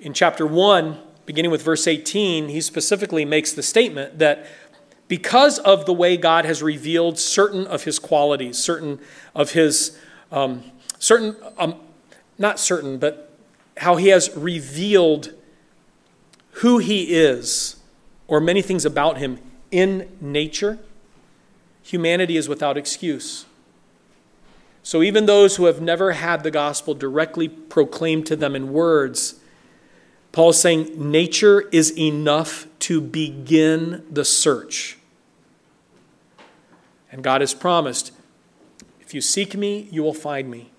in 0.00 0.14
chapter 0.14 0.46
1, 0.46 0.98
beginning 1.26 1.50
with 1.50 1.62
verse 1.62 1.86
18, 1.86 2.48
he 2.48 2.60
specifically 2.60 3.24
makes 3.24 3.52
the 3.52 3.62
statement 3.62 4.18
that 4.18 4.46
because 5.06 5.58
of 5.58 5.84
the 5.84 5.92
way 5.92 6.16
God 6.16 6.44
has 6.46 6.62
revealed 6.62 7.18
certain 7.18 7.66
of 7.66 7.84
his 7.84 7.98
qualities, 7.98 8.56
certain 8.56 9.00
of 9.34 9.52
his, 9.52 9.98
um, 10.32 10.64
certain, 10.98 11.36
um, 11.58 11.76
not 12.38 12.58
certain, 12.58 12.98
but 12.98 13.30
how 13.76 13.96
he 13.96 14.08
has 14.08 14.34
revealed 14.34 15.34
who 16.52 16.78
he 16.78 17.14
is, 17.14 17.76
or 18.26 18.40
many 18.40 18.62
things 18.62 18.84
about 18.84 19.18
him 19.18 19.38
in 19.70 20.08
nature, 20.20 20.78
humanity 21.82 22.36
is 22.36 22.48
without 22.48 22.76
excuse. 22.76 23.46
So 24.88 25.02
even 25.02 25.26
those 25.26 25.56
who 25.56 25.66
have 25.66 25.82
never 25.82 26.12
had 26.12 26.42
the 26.42 26.50
gospel 26.50 26.94
directly 26.94 27.46
proclaimed 27.46 28.24
to 28.28 28.36
them 28.36 28.56
in 28.56 28.72
words, 28.72 29.38
Paul 30.32 30.48
is 30.48 30.58
saying 30.58 30.92
nature 30.96 31.68
is 31.72 31.94
enough 31.98 32.66
to 32.78 33.02
begin 33.02 34.02
the 34.10 34.24
search. 34.24 34.96
And 37.12 37.22
God 37.22 37.42
has 37.42 37.52
promised 37.52 38.12
if 38.98 39.12
you 39.12 39.20
seek 39.20 39.54
me, 39.54 39.88
you 39.90 40.02
will 40.02 40.14
find 40.14 40.50
me, 40.50 40.70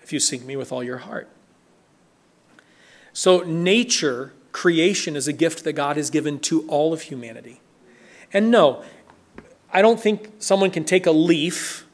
if 0.00 0.14
you 0.14 0.18
seek 0.18 0.46
me 0.46 0.56
with 0.56 0.72
all 0.72 0.82
your 0.82 0.98
heart. 1.04 1.28
So, 3.12 3.40
nature, 3.42 4.32
creation, 4.50 5.14
is 5.14 5.28
a 5.28 5.32
gift 5.34 5.64
that 5.64 5.74
God 5.74 5.98
has 5.98 6.08
given 6.08 6.38
to 6.40 6.66
all 6.68 6.94
of 6.94 7.02
humanity. 7.02 7.60
And 8.32 8.50
no, 8.50 8.82
I 9.70 9.82
don't 9.82 10.00
think 10.00 10.30
someone 10.38 10.70
can 10.70 10.86
take 10.86 11.04
a 11.04 11.12
leaf, 11.12 11.84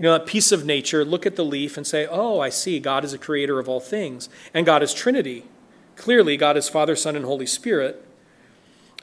you 0.00 0.04
know, 0.04 0.14
a 0.14 0.20
piece 0.20 0.50
of 0.50 0.64
nature, 0.64 1.04
look 1.04 1.26
at 1.26 1.36
the 1.36 1.44
leaf 1.44 1.76
and 1.76 1.86
say, 1.86 2.06
oh, 2.10 2.40
I 2.40 2.48
see, 2.48 2.80
God 2.80 3.04
is 3.04 3.12
a 3.12 3.18
creator 3.18 3.58
of 3.58 3.68
all 3.68 3.80
things. 3.80 4.30
And 4.54 4.64
God 4.64 4.82
is 4.82 4.94
Trinity. 4.94 5.44
Clearly, 5.94 6.38
God 6.38 6.56
is 6.56 6.70
Father, 6.70 6.96
Son, 6.96 7.16
and 7.16 7.26
Holy 7.26 7.44
Spirit. 7.44 8.02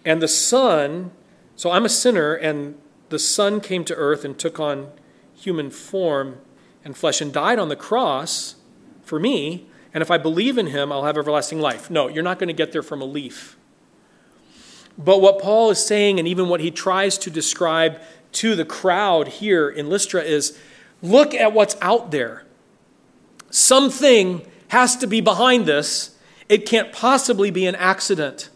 And 0.03 0.23
the 0.23 0.27
Son, 0.27 1.11
so 1.55 1.69
I'm 1.69 1.85
a 1.85 1.89
sinner, 1.89 2.33
and 2.33 2.79
the 3.09 3.19
Son 3.19 3.61
came 3.61 3.85
to 3.85 3.93
earth 3.93 4.25
and 4.25 4.39
took 4.39 4.59
on 4.59 4.89
human 5.35 5.69
form 5.69 6.39
and 6.83 6.97
flesh 6.97 7.21
and 7.21 7.31
died 7.31 7.59
on 7.59 7.69
the 7.69 7.75
cross 7.75 8.55
for 9.03 9.19
me. 9.19 9.67
And 9.93 10.01
if 10.01 10.09
I 10.09 10.17
believe 10.17 10.57
in 10.57 10.65
him, 10.65 10.91
I'll 10.91 11.05
have 11.05 11.15
everlasting 11.15 11.61
life. 11.61 11.91
No, 11.91 12.07
you're 12.07 12.23
not 12.23 12.39
going 12.39 12.47
to 12.47 12.53
get 12.53 12.71
there 12.71 12.81
from 12.81 13.03
a 13.03 13.05
leaf. 13.05 13.55
But 14.97 15.21
what 15.21 15.37
Paul 15.37 15.69
is 15.69 15.85
saying, 15.85 16.17
and 16.17 16.27
even 16.27 16.49
what 16.49 16.59
he 16.59 16.71
tries 16.71 17.19
to 17.19 17.29
describe 17.29 18.01
to 18.31 18.55
the 18.55 18.65
crowd 18.65 19.27
here 19.27 19.69
in 19.69 19.89
Lystra, 19.91 20.23
is 20.23 20.57
look 21.01 21.33
at 21.33 21.53
what's 21.53 21.75
out 21.81 22.11
there. 22.11 22.43
Something 23.49 24.45
has 24.69 24.95
to 24.97 25.07
be 25.07 25.21
behind 25.21 25.65
this. 25.65 26.15
It 26.49 26.65
can't 26.65 26.91
possibly 26.91 27.51
be 27.51 27.65
an 27.65 27.75
accident. 27.75 28.49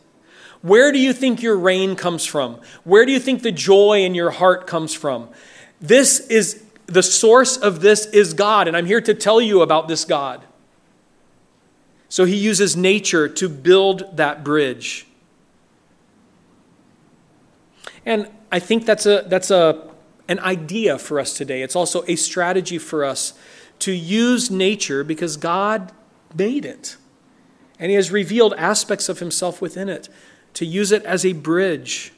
Where 0.62 0.92
do 0.92 1.00
you 1.00 1.14
think 1.14 1.42
your 1.42 1.58
rain 1.58 1.96
comes 1.96 2.26
from? 2.26 2.60
Where 2.84 3.06
do 3.06 3.12
you 3.12 3.20
think 3.20 3.42
the 3.42 3.52
joy 3.52 4.04
in 4.04 4.14
your 4.14 4.32
heart 4.32 4.68
comes 4.68 4.94
from? 4.94 5.30
This 5.80 6.20
is 6.28 6.64
the 6.86 7.02
source 7.02 7.58
of 7.58 7.82
this 7.82 8.06
is 8.08 8.34
God, 8.34 8.68
and 8.68 8.78
I'm 8.78 8.86
here 8.86 9.02
to 9.02 9.14
tell 9.14 9.42
you 9.42 9.62
about 9.62 9.88
this 9.88 10.06
God. 10.06 10.44
So 12.10 12.26
he 12.26 12.36
uses 12.36 12.76
nature 12.76 13.30
to 13.30 13.48
build 13.48 14.18
that 14.18 14.44
bridge. 14.44 15.08
And 18.06 18.30
I 18.52 18.60
think 18.60 18.86
that's 18.86 19.06
a 19.06 19.24
that's 19.28 19.50
a 19.50 19.91
an 20.32 20.40
idea 20.40 20.98
for 20.98 21.20
us 21.20 21.34
today. 21.34 21.62
It's 21.62 21.76
also 21.76 22.06
a 22.08 22.16
strategy 22.16 22.78
for 22.78 23.04
us 23.04 23.34
to 23.80 23.92
use 23.92 24.50
nature 24.50 25.04
because 25.04 25.36
God 25.36 25.92
made 26.34 26.64
it. 26.64 26.96
And 27.78 27.90
he 27.90 27.96
has 27.96 28.12
revealed 28.12 28.54
aspects 28.54 29.10
of 29.10 29.20
himself 29.20 29.62
within 29.62 29.90
it 29.90 30.08
to 30.54 30.66
use 30.66 30.94
it 30.94 31.04
as 31.04 31.26
a 31.26 31.34
bridge. 31.34 32.14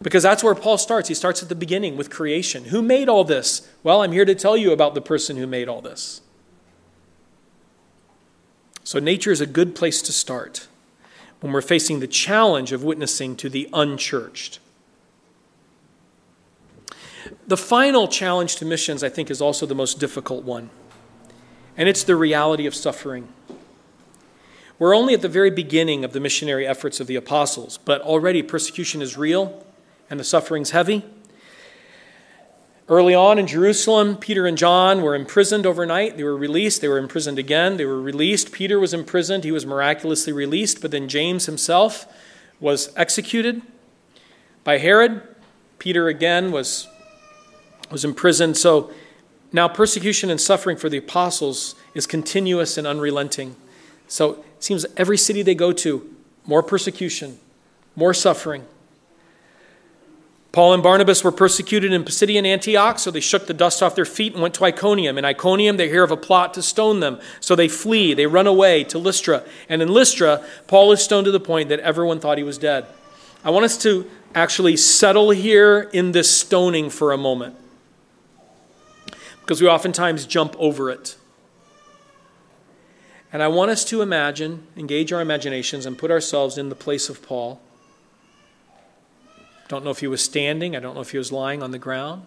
Because 0.00 0.22
that's 0.22 0.42
where 0.42 0.54
Paul 0.54 0.78
starts. 0.78 1.08
He 1.08 1.14
starts 1.14 1.42
at 1.42 1.50
the 1.50 1.54
beginning 1.54 1.98
with 1.98 2.08
creation. 2.08 2.66
Who 2.66 2.80
made 2.80 3.10
all 3.10 3.24
this? 3.24 3.68
Well, 3.82 4.02
I'm 4.02 4.12
here 4.12 4.24
to 4.24 4.34
tell 4.34 4.56
you 4.56 4.72
about 4.72 4.94
the 4.94 5.02
person 5.02 5.36
who 5.36 5.46
made 5.46 5.68
all 5.68 5.82
this. 5.82 6.22
So, 8.82 8.98
nature 8.98 9.30
is 9.30 9.40
a 9.40 9.46
good 9.46 9.74
place 9.74 10.02
to 10.02 10.12
start 10.12 10.68
when 11.40 11.52
we're 11.52 11.62
facing 11.62 12.00
the 12.00 12.06
challenge 12.06 12.72
of 12.72 12.84
witnessing 12.84 13.36
to 13.36 13.48
the 13.50 13.68
unchurched. 13.72 14.58
The 17.46 17.56
final 17.56 18.08
challenge 18.08 18.56
to 18.56 18.64
missions, 18.64 19.02
I 19.02 19.08
think, 19.08 19.30
is 19.30 19.40
also 19.40 19.66
the 19.66 19.74
most 19.74 19.98
difficult 19.98 20.44
one, 20.44 20.70
and 21.76 21.88
it's 21.88 22.04
the 22.04 22.16
reality 22.16 22.66
of 22.66 22.74
suffering. 22.74 23.28
We're 24.78 24.94
only 24.94 25.14
at 25.14 25.22
the 25.22 25.28
very 25.28 25.50
beginning 25.50 26.04
of 26.04 26.12
the 26.12 26.20
missionary 26.20 26.66
efforts 26.66 27.00
of 27.00 27.06
the 27.06 27.16
apostles, 27.16 27.78
but 27.78 28.00
already 28.02 28.42
persecution 28.42 29.00
is 29.02 29.16
real 29.16 29.64
and 30.10 30.18
the 30.18 30.24
suffering's 30.24 30.70
heavy. 30.70 31.04
Early 32.86 33.14
on 33.14 33.38
in 33.38 33.46
Jerusalem, 33.46 34.16
Peter 34.16 34.46
and 34.46 34.58
John 34.58 35.00
were 35.00 35.14
imprisoned 35.14 35.64
overnight. 35.64 36.18
They 36.18 36.24
were 36.24 36.36
released. 36.36 36.82
They 36.82 36.88
were 36.88 36.98
imprisoned 36.98 37.38
again. 37.38 37.78
They 37.78 37.86
were 37.86 38.00
released. 38.00 38.52
Peter 38.52 38.78
was 38.78 38.92
imprisoned. 38.92 39.44
He 39.44 39.52
was 39.52 39.64
miraculously 39.64 40.34
released, 40.34 40.82
but 40.82 40.90
then 40.90 41.08
James 41.08 41.46
himself 41.46 42.06
was 42.60 42.92
executed 42.94 43.62
by 44.64 44.78
Herod. 44.78 45.22
Peter 45.78 46.08
again 46.08 46.52
was 46.52 46.86
was 47.90 48.04
imprisoned. 48.04 48.56
So 48.56 48.90
now 49.52 49.68
persecution 49.68 50.30
and 50.30 50.40
suffering 50.40 50.76
for 50.76 50.88
the 50.88 50.98
apostles 50.98 51.74
is 51.94 52.06
continuous 52.06 52.76
and 52.76 52.86
unrelenting. 52.86 53.56
So 54.08 54.32
it 54.32 54.64
seems 54.64 54.84
every 54.96 55.16
city 55.16 55.42
they 55.42 55.54
go 55.54 55.72
to, 55.72 56.14
more 56.46 56.62
persecution, 56.62 57.38
more 57.96 58.12
suffering. 58.12 58.64
Paul 60.52 60.74
and 60.74 60.82
Barnabas 60.84 61.24
were 61.24 61.32
persecuted 61.32 61.92
in 61.92 62.04
Pisidian 62.04 62.46
Antioch, 62.46 63.00
so 63.00 63.10
they 63.10 63.18
shook 63.18 63.48
the 63.48 63.54
dust 63.54 63.82
off 63.82 63.96
their 63.96 64.04
feet 64.04 64.34
and 64.34 64.42
went 64.42 64.54
to 64.54 64.64
Iconium. 64.64 65.18
In 65.18 65.24
Iconium, 65.24 65.76
they 65.76 65.88
hear 65.88 66.04
of 66.04 66.12
a 66.12 66.16
plot 66.16 66.54
to 66.54 66.62
stone 66.62 67.00
them, 67.00 67.20
so 67.40 67.56
they 67.56 67.66
flee, 67.66 68.14
they 68.14 68.26
run 68.26 68.46
away 68.46 68.84
to 68.84 68.98
Lystra. 68.98 69.42
And 69.68 69.82
in 69.82 69.88
Lystra, 69.88 70.44
Paul 70.68 70.92
is 70.92 71.02
stoned 71.02 71.24
to 71.24 71.32
the 71.32 71.40
point 71.40 71.70
that 71.70 71.80
everyone 71.80 72.20
thought 72.20 72.38
he 72.38 72.44
was 72.44 72.56
dead. 72.56 72.86
I 73.42 73.50
want 73.50 73.64
us 73.64 73.76
to 73.78 74.08
actually 74.32 74.76
settle 74.76 75.30
here 75.30 75.90
in 75.92 76.12
this 76.12 76.30
stoning 76.30 76.88
for 76.88 77.10
a 77.10 77.18
moment 77.18 77.56
because 79.44 79.60
we 79.60 79.68
oftentimes 79.68 80.24
jump 80.24 80.56
over 80.58 80.90
it. 80.90 81.16
And 83.30 83.42
I 83.42 83.48
want 83.48 83.70
us 83.70 83.84
to 83.86 84.00
imagine, 84.00 84.66
engage 84.74 85.12
our 85.12 85.20
imaginations, 85.20 85.84
and 85.84 85.98
put 85.98 86.10
ourselves 86.10 86.56
in 86.56 86.70
the 86.70 86.74
place 86.74 87.10
of 87.10 87.20
Paul. 87.20 87.60
Don't 89.68 89.84
know 89.84 89.90
if 89.90 89.98
he 89.98 90.06
was 90.06 90.22
standing, 90.22 90.74
I 90.74 90.80
don't 90.80 90.94
know 90.94 91.02
if 91.02 91.10
he 91.10 91.18
was 91.18 91.30
lying 91.30 91.62
on 91.62 91.72
the 91.72 91.78
ground. 91.78 92.22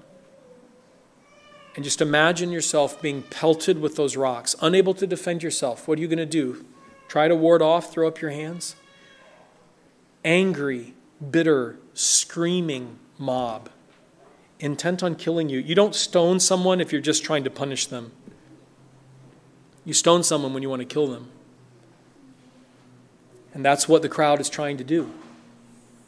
And 1.75 1.83
just 1.83 2.01
imagine 2.01 2.51
yourself 2.51 3.01
being 3.01 3.23
pelted 3.23 3.81
with 3.81 3.95
those 3.95 4.15
rocks, 4.15 4.55
unable 4.61 4.93
to 4.93 5.07
defend 5.07 5.41
yourself. 5.41 5.87
What 5.87 5.97
are 5.97 6.01
you 6.01 6.07
going 6.07 6.17
to 6.19 6.25
do? 6.25 6.65
Try 7.07 7.27
to 7.27 7.35
ward 7.35 7.63
off, 7.63 7.91
throw 7.91 8.07
up 8.07 8.21
your 8.21 8.31
hands? 8.31 8.75
Angry, 10.23 10.93
bitter, 11.31 11.79
screaming 11.95 12.99
mob 13.17 13.69
intent 14.59 15.03
on 15.03 15.15
killing 15.15 15.49
you. 15.49 15.59
You 15.59 15.75
don't 15.75 15.95
stone 15.95 16.39
someone 16.39 16.81
if 16.81 16.91
you're 16.91 17.01
just 17.01 17.23
trying 17.23 17.43
to 17.43 17.49
punish 17.49 17.87
them. 17.87 18.11
You 19.85 19.93
stone 19.93 20.23
someone 20.23 20.53
when 20.53 20.63
you 20.63 20.69
want 20.69 20.81
to 20.81 20.85
kill 20.85 21.07
them. 21.07 21.29
And 23.53 23.63
that's 23.63 23.87
what 23.87 24.01
the 24.01 24.09
crowd 24.09 24.39
is 24.39 24.49
trying 24.49 24.77
to 24.77 24.83
do. 24.83 25.11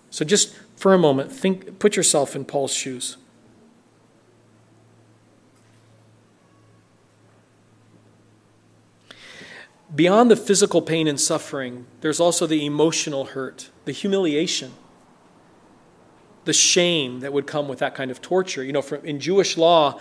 So 0.10 0.26
just 0.26 0.56
for 0.76 0.94
a 0.94 0.98
moment, 0.98 1.32
think 1.32 1.80
put 1.80 1.96
yourself 1.96 2.36
in 2.36 2.46
Paul's 2.46 2.74
shoes. 2.74 3.18
Beyond 9.94 10.30
the 10.30 10.36
physical 10.36 10.82
pain 10.82 11.08
and 11.08 11.20
suffering, 11.20 11.88
there's 12.02 12.20
also 12.20 12.46
the 12.46 12.66
emotional 12.66 13.26
hurt, 13.26 13.70
the 13.86 13.92
humiliation, 13.92 14.74
the 16.46 16.54
shame 16.54 17.20
that 17.20 17.34
would 17.34 17.48
come 17.48 17.68
with 17.68 17.80
that 17.80 17.96
kind 17.96 18.12
of 18.12 18.22
torture. 18.22 18.64
You 18.64 18.74
know, 18.74 18.84
in 19.04 19.20
Jewish 19.20 19.58
law, 19.58 20.00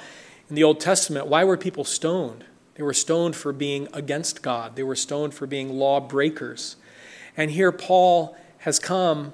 in 0.49 0.55
the 0.55 0.65
Old 0.65 0.81
Testament, 0.81 1.27
why 1.27 1.45
were 1.45 1.57
people 1.57 1.85
stoned? 1.85 2.45
They 2.75 2.83
were 2.83 2.95
stoned 2.95 3.35
for 3.35 3.53
being 3.53 3.89
against 3.93 4.41
God, 4.41 4.77
they 4.77 4.85
were 4.85 4.97
stoned 4.97 5.35
for 5.35 5.47
being 5.47 5.79
law 5.79 6.01
breakers. 6.01 6.77
And 7.37 7.51
here 7.51 7.73
Paul 7.73 8.37
has 8.59 8.79
come 8.79 9.33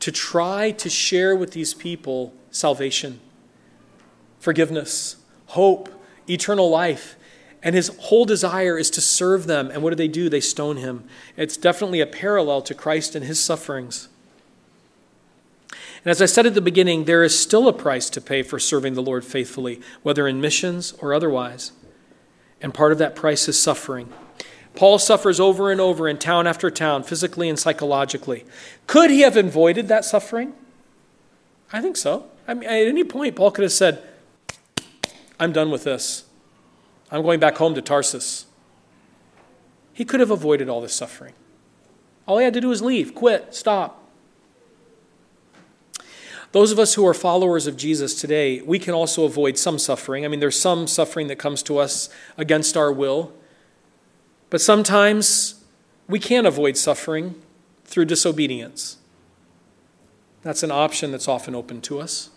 to 0.00 0.12
try 0.12 0.70
to 0.72 0.88
share 0.88 1.34
with 1.36 1.52
these 1.52 1.74
people 1.74 2.34
salvation, 2.50 3.20
forgiveness, 4.38 5.16
hope, 5.46 5.88
eternal 6.28 6.70
life. 6.70 7.16
And 7.62 7.74
his 7.74 7.88
whole 7.98 8.24
desire 8.24 8.78
is 8.78 8.90
to 8.90 9.00
serve 9.00 9.46
them. 9.46 9.70
And 9.70 9.82
what 9.82 9.90
do 9.90 9.96
they 9.96 10.08
do? 10.08 10.28
They 10.30 10.40
stone 10.40 10.78
him. 10.78 11.04
It's 11.36 11.58
definitely 11.58 12.00
a 12.00 12.06
parallel 12.06 12.62
to 12.62 12.74
Christ 12.74 13.14
and 13.14 13.24
his 13.24 13.38
sufferings. 13.38 14.08
And 16.04 16.10
as 16.10 16.22
I 16.22 16.26
said 16.26 16.46
at 16.46 16.54
the 16.54 16.60
beginning, 16.60 17.04
there 17.04 17.22
is 17.22 17.38
still 17.38 17.68
a 17.68 17.72
price 17.72 18.08
to 18.10 18.20
pay 18.20 18.42
for 18.42 18.58
serving 18.58 18.94
the 18.94 19.02
Lord 19.02 19.24
faithfully, 19.24 19.80
whether 20.02 20.26
in 20.26 20.40
missions 20.40 20.92
or 21.00 21.12
otherwise. 21.12 21.72
And 22.62 22.72
part 22.72 22.92
of 22.92 22.98
that 22.98 23.14
price 23.14 23.48
is 23.48 23.58
suffering. 23.58 24.10
Paul 24.74 24.98
suffers 24.98 25.40
over 25.40 25.70
and 25.70 25.80
over 25.80 26.08
in 26.08 26.16
town 26.18 26.46
after 26.46 26.70
town, 26.70 27.02
physically 27.02 27.48
and 27.48 27.58
psychologically. 27.58 28.44
Could 28.86 29.10
he 29.10 29.20
have 29.20 29.36
avoided 29.36 29.88
that 29.88 30.04
suffering? 30.04 30.54
I 31.72 31.82
think 31.82 31.96
so. 31.96 32.26
I 32.48 32.54
mean, 32.54 32.68
at 32.68 32.86
any 32.86 33.04
point, 33.04 33.36
Paul 33.36 33.50
could 33.50 33.62
have 33.62 33.72
said, 33.72 34.02
I'm 35.38 35.52
done 35.52 35.70
with 35.70 35.84
this. 35.84 36.24
I'm 37.10 37.22
going 37.22 37.40
back 37.40 37.56
home 37.56 37.74
to 37.74 37.82
Tarsus. 37.82 38.46
He 39.92 40.04
could 40.04 40.20
have 40.20 40.30
avoided 40.30 40.68
all 40.68 40.80
this 40.80 40.94
suffering. 40.94 41.34
All 42.26 42.38
he 42.38 42.44
had 42.44 42.54
to 42.54 42.60
do 42.60 42.68
was 42.68 42.80
leave, 42.80 43.14
quit, 43.14 43.54
stop. 43.54 43.99
Those 46.52 46.72
of 46.72 46.78
us 46.78 46.94
who 46.94 47.06
are 47.06 47.14
followers 47.14 47.66
of 47.66 47.76
Jesus 47.76 48.20
today, 48.20 48.60
we 48.62 48.78
can 48.78 48.92
also 48.92 49.24
avoid 49.24 49.56
some 49.56 49.78
suffering. 49.78 50.24
I 50.24 50.28
mean, 50.28 50.40
there's 50.40 50.60
some 50.60 50.86
suffering 50.86 51.28
that 51.28 51.36
comes 51.36 51.62
to 51.64 51.78
us 51.78 52.08
against 52.36 52.76
our 52.76 52.92
will. 52.92 53.32
But 54.50 54.60
sometimes 54.60 55.62
we 56.08 56.18
can 56.18 56.44
avoid 56.44 56.76
suffering 56.76 57.40
through 57.84 58.06
disobedience. 58.06 58.98
That's 60.42 60.62
an 60.64 60.72
option 60.72 61.12
that's 61.12 61.28
often 61.28 61.54
open 61.54 61.80
to 61.82 62.00
us. 62.00 62.30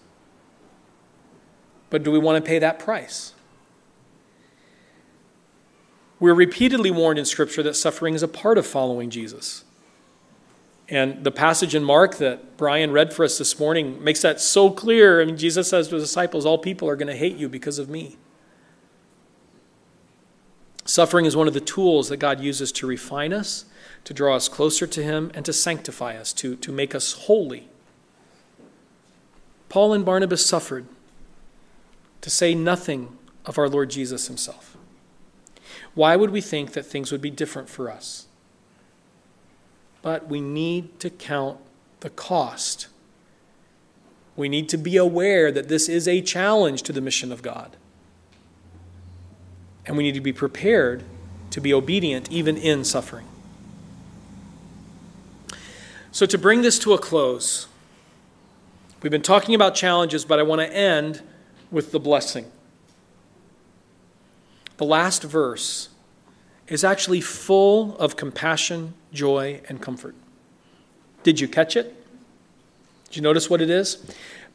But 1.89 2.03
do 2.03 2.11
we 2.11 2.19
want 2.19 2.43
to 2.43 2.47
pay 2.47 2.59
that 2.59 2.77
price? 2.77 3.33
We're 6.19 6.33
repeatedly 6.33 6.91
warned 6.91 7.17
in 7.17 7.25
Scripture 7.25 7.63
that 7.63 7.75
suffering 7.75 8.13
is 8.13 8.23
a 8.23 8.27
part 8.27 8.57
of 8.57 8.65
following 8.67 9.09
Jesus. 9.09 9.63
And 10.93 11.23
the 11.23 11.31
passage 11.31 11.73
in 11.73 11.83
Mark 11.83 12.17
that 12.17 12.55
Brian 12.55 12.91
read 12.91 13.15
for 13.15 13.25
us 13.25 13.39
this 13.39 13.59
morning 13.59 14.03
makes 14.03 14.21
that 14.21 14.39
so 14.39 14.69
clear. 14.69 15.23
I 15.23 15.25
mean, 15.25 15.37
Jesus 15.37 15.69
says 15.69 15.87
to 15.87 15.95
his 15.95 16.03
disciples, 16.03 16.45
All 16.45 16.59
people 16.59 16.87
are 16.87 16.95
going 16.95 17.07
to 17.07 17.15
hate 17.15 17.35
you 17.35 17.49
because 17.49 17.79
of 17.79 17.89
me. 17.89 18.17
Suffering 20.85 21.25
is 21.25 21.35
one 21.35 21.47
of 21.47 21.55
the 21.55 21.59
tools 21.59 22.09
that 22.09 22.17
God 22.17 22.41
uses 22.41 22.71
to 22.73 22.85
refine 22.85 23.33
us, 23.33 23.65
to 24.03 24.13
draw 24.13 24.35
us 24.35 24.47
closer 24.47 24.85
to 24.85 25.01
Him, 25.01 25.31
and 25.33 25.43
to 25.45 25.53
sanctify 25.53 26.15
us, 26.15 26.31
to, 26.33 26.55
to 26.57 26.71
make 26.71 26.93
us 26.93 27.13
holy. 27.13 27.69
Paul 29.69 29.93
and 29.93 30.05
Barnabas 30.05 30.45
suffered, 30.45 30.85
to 32.21 32.29
say 32.29 32.53
nothing 32.53 33.17
of 33.47 33.57
our 33.57 33.67
Lord 33.67 33.89
Jesus 33.89 34.27
Himself. 34.27 34.77
Why 35.95 36.15
would 36.15 36.29
we 36.29 36.41
think 36.41 36.73
that 36.73 36.85
things 36.85 37.11
would 37.11 37.21
be 37.21 37.31
different 37.31 37.67
for 37.67 37.89
us? 37.89 38.27
But 40.03 40.27
we 40.27 40.39
need 40.39 40.99
to 40.99 41.09
count 41.09 41.57
the 42.01 42.11
cost. 42.11 42.87
We 44.35 44.47
need 44.47 44.69
to 44.69 44.77
be 44.77 44.97
aware 44.97 45.51
that 45.51 45.69
this 45.69 45.89
is 45.89 46.07
a 46.07 46.21
challenge 46.21 46.83
to 46.83 46.93
the 46.93 47.01
mission 47.01 47.31
of 47.31 47.41
God. 47.41 47.75
And 49.87 49.97
we 49.97 50.03
need 50.03 50.13
to 50.13 50.21
be 50.21 50.33
prepared 50.33 51.03
to 51.49 51.59
be 51.59 51.73
obedient 51.73 52.31
even 52.31 52.57
in 52.57 52.83
suffering. 52.83 53.25
So, 56.11 56.27
to 56.27 56.37
bring 56.37 56.61
this 56.61 56.77
to 56.79 56.93
a 56.93 56.99
close, 56.99 57.67
we've 59.01 59.11
been 59.11 59.23
talking 59.23 59.55
about 59.55 59.73
challenges, 59.73 60.25
but 60.25 60.37
I 60.37 60.43
want 60.43 60.61
to 60.61 60.71
end 60.71 61.23
with 61.71 61.91
the 61.91 61.99
blessing 61.99 62.51
the 64.77 64.85
last 64.85 65.23
verse 65.23 65.89
is 66.67 66.83
actually 66.83 67.21
full 67.21 67.97
of 67.97 68.15
compassion, 68.15 68.93
joy, 69.11 69.61
and 69.69 69.81
comfort. 69.81 70.15
Did 71.23 71.39
you 71.39 71.47
catch 71.47 71.75
it? 71.75 71.95
Did 73.05 73.17
you 73.17 73.21
notice 73.21 73.49
what 73.49 73.61
it 73.61 73.69
is? 73.69 74.03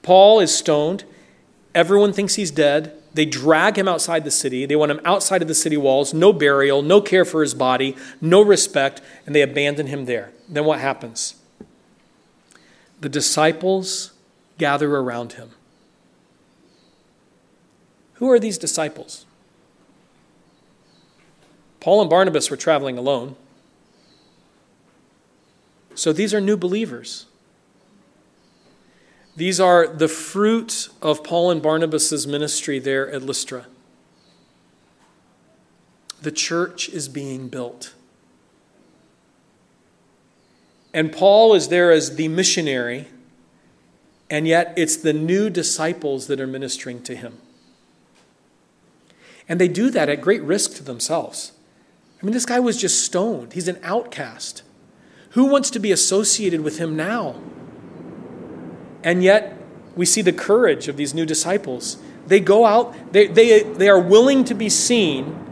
Paul 0.03 0.41
is 0.41 0.55
stoned. 0.55 1.05
Everyone 1.75 2.13
thinks 2.13 2.35
he's 2.35 2.51
dead. 2.51 2.95
They 3.15 3.25
drag 3.25 3.79
him 3.79 3.89
outside 3.89 4.25
the 4.25 4.31
city. 4.31 4.67
They 4.67 4.77
want 4.77 4.91
him 4.91 5.01
outside 5.05 5.43
of 5.43 5.49
the 5.49 5.55
city 5.55 5.77
walls. 5.77 6.13
No 6.15 6.33
burial, 6.33 6.83
no 6.83 7.01
care 7.01 7.25
for 7.25 7.43
his 7.43 7.55
body, 7.55 7.97
no 8.21 8.43
respect, 8.43 9.01
and 9.27 9.35
they 9.35 9.43
abandon 9.43 9.87
him 9.87 10.05
there. 10.05 10.31
Then 10.49 10.65
what 10.65 10.81
happens? 10.81 11.35
The 13.01 13.09
disciples 13.09 14.13
gather 14.59 14.95
around 14.97 15.35
him. 15.35 15.51
Who 18.15 18.31
are 18.31 18.41
these 18.41 18.59
disciples? 18.59 19.25
Paul 21.89 22.03
and 22.03 22.11
Barnabas 22.11 22.51
were 22.51 22.57
traveling 22.59 22.99
alone. 22.99 23.35
So 25.95 26.13
these 26.13 26.35
are 26.35 26.41
new 26.43 26.59
believers. 26.59 27.25
These 29.37 29.59
are 29.59 29.87
the 29.87 30.07
fruit 30.07 30.91
of 31.01 31.25
Paul 31.25 31.51
and 31.51 31.63
Barnabas' 31.63 32.27
ministry 32.27 32.79
there 32.79 33.11
at 33.11 33.23
Lystra. 33.23 33.69
The 36.21 36.31
church 36.31 36.91
is 36.91 37.09
being 37.09 37.49
built. 37.49 37.95
And 40.93 41.11
Paul 41.11 41.55
is 41.55 41.69
there 41.69 41.91
as 41.91 42.17
the 42.17 42.29
missionary, 42.29 43.09
and 44.29 44.47
yet 44.47 44.75
it's 44.77 44.99
the 44.99 45.15
new 45.15 45.49
disciples 45.49 46.27
that 46.27 46.39
are 46.39 46.47
ministering 46.47 47.03
to 47.05 47.17
him. 47.17 47.39
And 49.49 49.59
they 49.59 49.69
do 49.69 49.89
that 49.93 50.11
at 50.11 50.21
great 50.21 50.43
risk 50.43 50.75
to 50.75 50.83
themselves. 50.83 51.53
I 52.21 52.25
mean, 52.25 52.33
this 52.33 52.47
guy 52.47 52.59
was 52.59 52.81
just 52.81 53.05
stoned. 53.05 53.53
He's 53.53 53.69
an 53.69 53.79
outcast. 53.83 54.63
Who 55.31 55.47
wants 55.47 55.71
to 55.71 55.79
be 55.79 55.93
associated 55.93 56.63
with 56.63 56.79
him 56.79 56.97
now? 56.97 57.41
And 59.05 59.23
yet, 59.23 59.57
we 59.95 60.05
see 60.05 60.23
the 60.23 60.33
courage 60.33 60.89
of 60.89 60.97
these 60.97 61.15
new 61.15 61.25
disciples. 61.25 61.99
They 62.27 62.41
go 62.41 62.67
out, 62.67 63.13
they, 63.13 63.27
they, 63.27 63.63
they 63.63 63.89
are 63.89 64.01
willing 64.01 64.45
to 64.45 64.55
be 64.55 64.69
seen 64.69 65.45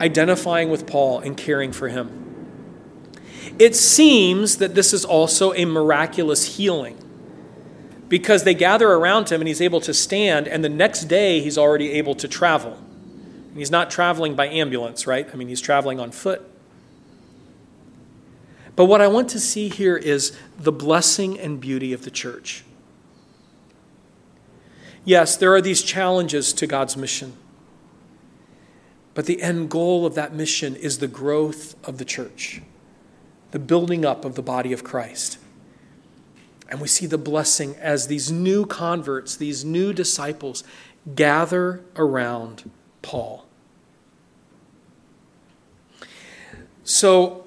identifying 0.00 0.68
with 0.68 0.86
Paul 0.86 1.20
and 1.20 1.36
caring 1.36 1.72
for 1.72 1.88
him. 1.88 2.18
It 3.58 3.76
seems 3.76 4.56
that 4.56 4.74
this 4.74 4.92
is 4.92 5.04
also 5.04 5.52
a 5.54 5.64
miraculous 5.64 6.56
healing 6.56 6.98
because 8.08 8.44
they 8.44 8.54
gather 8.54 8.90
around 8.90 9.30
him 9.30 9.40
and 9.40 9.48
he's 9.48 9.60
able 9.60 9.80
to 9.82 9.94
stand, 9.94 10.48
and 10.48 10.64
the 10.64 10.68
next 10.68 11.04
day 11.04 11.40
he's 11.40 11.56
already 11.56 11.92
able 11.92 12.14
to 12.16 12.28
travel. 12.28 12.78
He's 13.54 13.70
not 13.70 13.90
traveling 13.90 14.34
by 14.34 14.48
ambulance, 14.48 15.06
right? 15.06 15.28
I 15.30 15.36
mean, 15.36 15.48
he's 15.48 15.60
traveling 15.60 16.00
on 16.00 16.10
foot. 16.10 16.48
But 18.74 18.86
what 18.86 19.00
I 19.02 19.08
want 19.08 19.28
to 19.30 19.40
see 19.40 19.68
here 19.68 19.96
is 19.96 20.36
the 20.58 20.72
blessing 20.72 21.38
and 21.38 21.60
beauty 21.60 21.92
of 21.92 22.04
the 22.04 22.10
church. 22.10 22.64
Yes, 25.04 25.36
there 25.36 25.52
are 25.54 25.60
these 25.60 25.82
challenges 25.82 26.52
to 26.54 26.66
God's 26.66 26.96
mission. 26.96 27.36
But 29.14 29.26
the 29.26 29.42
end 29.42 29.68
goal 29.68 30.06
of 30.06 30.14
that 30.14 30.32
mission 30.32 30.74
is 30.74 30.98
the 30.98 31.08
growth 31.08 31.74
of 31.86 31.98
the 31.98 32.04
church, 32.04 32.62
the 33.50 33.58
building 33.58 34.06
up 34.06 34.24
of 34.24 34.36
the 34.36 34.42
body 34.42 34.72
of 34.72 34.84
Christ. 34.84 35.36
And 36.70 36.80
we 36.80 36.88
see 36.88 37.04
the 37.04 37.18
blessing 37.18 37.76
as 37.76 38.06
these 38.06 38.32
new 38.32 38.64
converts, 38.64 39.36
these 39.36 39.62
new 39.62 39.92
disciples, 39.92 40.64
gather 41.14 41.84
around 41.96 42.70
Paul. 43.02 43.44
So, 46.84 47.46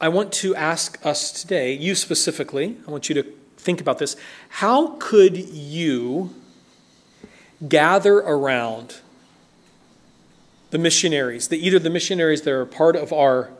I 0.00 0.08
want 0.08 0.32
to 0.34 0.54
ask 0.54 1.04
us 1.04 1.32
today, 1.32 1.72
you 1.72 1.94
specifically, 1.94 2.76
I 2.86 2.90
want 2.90 3.08
you 3.08 3.14
to 3.14 3.24
think 3.56 3.80
about 3.80 3.98
this. 3.98 4.14
How 4.48 4.96
could 4.98 5.36
you 5.36 6.34
gather 7.66 8.18
around 8.18 8.96
the 10.70 10.78
missionaries, 10.78 11.48
the, 11.48 11.58
either 11.58 11.78
the 11.78 11.90
missionaries 11.90 12.42
that 12.42 12.52
are 12.52 12.66
part 12.66 12.96
of 12.96 13.12
our 13.12 13.50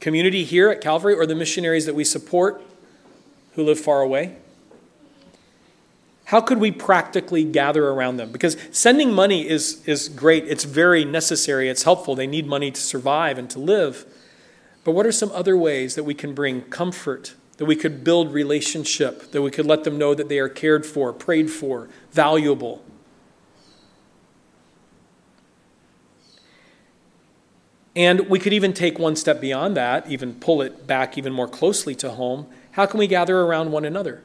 community 0.00 0.44
here 0.44 0.70
at 0.70 0.80
Calvary 0.80 1.14
or 1.14 1.26
the 1.26 1.34
missionaries 1.34 1.84
that 1.86 1.94
we 1.94 2.04
support 2.04 2.62
who 3.54 3.64
live 3.64 3.78
far 3.78 4.00
away? 4.00 4.36
How 6.30 6.40
could 6.40 6.58
we 6.58 6.70
practically 6.70 7.42
gather 7.42 7.88
around 7.88 8.18
them? 8.18 8.30
Because 8.30 8.56
sending 8.70 9.12
money 9.12 9.48
is, 9.48 9.82
is 9.84 10.08
great, 10.08 10.46
it's 10.46 10.62
very 10.62 11.04
necessary, 11.04 11.68
it's 11.68 11.82
helpful. 11.82 12.14
They 12.14 12.28
need 12.28 12.46
money 12.46 12.70
to 12.70 12.80
survive 12.80 13.36
and 13.36 13.50
to 13.50 13.58
live. 13.58 14.06
But 14.84 14.92
what 14.92 15.06
are 15.06 15.10
some 15.10 15.32
other 15.32 15.56
ways 15.56 15.96
that 15.96 16.04
we 16.04 16.14
can 16.14 16.32
bring 16.32 16.62
comfort, 16.62 17.34
that 17.56 17.64
we 17.64 17.74
could 17.74 18.04
build 18.04 18.32
relationship, 18.32 19.32
that 19.32 19.42
we 19.42 19.50
could 19.50 19.66
let 19.66 19.82
them 19.82 19.98
know 19.98 20.14
that 20.14 20.28
they 20.28 20.38
are 20.38 20.48
cared 20.48 20.86
for, 20.86 21.12
prayed 21.12 21.50
for, 21.50 21.88
valuable? 22.12 22.80
And 27.96 28.28
we 28.28 28.38
could 28.38 28.52
even 28.52 28.72
take 28.72 29.00
one 29.00 29.16
step 29.16 29.40
beyond 29.40 29.76
that, 29.76 30.08
even 30.08 30.34
pull 30.34 30.62
it 30.62 30.86
back 30.86 31.18
even 31.18 31.32
more 31.32 31.48
closely 31.48 31.96
to 31.96 32.10
home. 32.12 32.46
How 32.70 32.86
can 32.86 33.00
we 33.00 33.08
gather 33.08 33.40
around 33.40 33.72
one 33.72 33.84
another? 33.84 34.22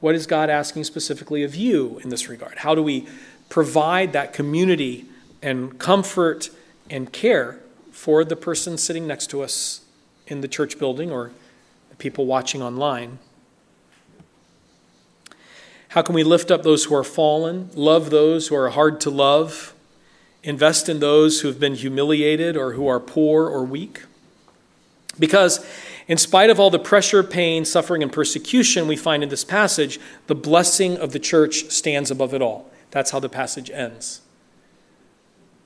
What 0.00 0.14
is 0.14 0.26
God 0.26 0.48
asking 0.48 0.84
specifically 0.84 1.42
of 1.42 1.54
you 1.54 1.98
in 2.04 2.08
this 2.08 2.28
regard? 2.28 2.58
How 2.58 2.74
do 2.74 2.82
we 2.82 3.08
provide 3.48 4.12
that 4.12 4.32
community 4.32 5.06
and 5.42 5.78
comfort 5.78 6.50
and 6.88 7.12
care 7.12 7.60
for 7.90 8.24
the 8.24 8.36
person 8.36 8.78
sitting 8.78 9.06
next 9.06 9.28
to 9.30 9.42
us 9.42 9.80
in 10.26 10.40
the 10.40 10.48
church 10.48 10.78
building 10.78 11.10
or 11.10 11.32
the 11.90 11.96
people 11.96 12.26
watching 12.26 12.62
online? 12.62 13.18
How 15.88 16.02
can 16.02 16.14
we 16.14 16.22
lift 16.22 16.50
up 16.50 16.62
those 16.62 16.84
who 16.84 16.94
are 16.94 17.04
fallen, 17.04 17.70
love 17.74 18.10
those 18.10 18.48
who 18.48 18.54
are 18.54 18.70
hard 18.70 19.00
to 19.00 19.10
love, 19.10 19.74
invest 20.42 20.88
in 20.88 21.00
those 21.00 21.40
who 21.40 21.48
have 21.48 21.58
been 21.58 21.74
humiliated 21.74 22.56
or 22.56 22.74
who 22.74 22.86
are 22.86 23.00
poor 23.00 23.46
or 23.46 23.64
weak? 23.64 24.02
Because 25.18 25.66
in 26.08 26.16
spite 26.16 26.48
of 26.48 26.58
all 26.58 26.70
the 26.70 26.78
pressure, 26.78 27.22
pain, 27.22 27.66
suffering, 27.66 28.02
and 28.02 28.10
persecution 28.10 28.88
we 28.88 28.96
find 28.96 29.22
in 29.22 29.28
this 29.28 29.44
passage, 29.44 30.00
the 30.26 30.34
blessing 30.34 30.96
of 30.96 31.12
the 31.12 31.18
church 31.18 31.70
stands 31.70 32.10
above 32.10 32.32
it 32.32 32.40
all. 32.40 32.70
That's 32.90 33.10
how 33.10 33.20
the 33.20 33.28
passage 33.28 33.70
ends. 33.70 34.22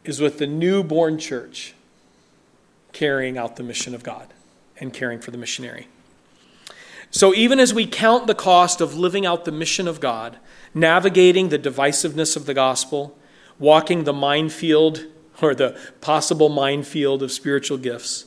Is 0.05 0.20
with 0.20 0.38
the 0.38 0.49
newborn 0.49 1.18
church 1.18 1.74
carrying 2.93 3.38
out 3.38 3.55
the 3.55 3.62
mission 3.62 3.95
of 3.95 4.03
God 4.03 4.34
and 4.78 4.93
caring 4.93 5.20
for 5.20 5.30
the 5.30 5.38
missionary. 5.38 5.86
So, 7.12 7.32
even 7.34 7.61
as 7.61 7.72
we 7.72 7.86
count 7.86 8.26
the 8.26 8.34
cost 8.34 8.80
of 8.80 8.97
living 8.97 9.24
out 9.24 9.45
the 9.45 9.53
mission 9.53 9.86
of 9.86 10.01
God, 10.01 10.38
navigating 10.74 11.51
the 11.51 11.59
divisiveness 11.59 12.36
of 12.36 12.47
the 12.47 12.55
gospel, 12.55 13.16
walking 13.59 14.05
the 14.05 14.12
minefield 14.12 15.07
or 15.40 15.55
the 15.55 15.78
possible 16.01 16.49
minefield 16.49 17.22
of 17.22 17.30
spiritual 17.30 17.78
gifts, 17.78 18.24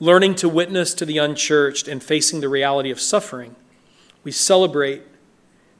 learning 0.00 0.34
to 0.36 0.48
witness 0.48 0.94
to 0.94 1.04
the 1.04 1.18
unchurched, 1.18 1.88
and 1.88 2.02
facing 2.02 2.40
the 2.40 2.48
reality 2.48 2.90
of 2.90 3.00
suffering, 3.00 3.56
we 4.24 4.30
celebrate 4.32 5.02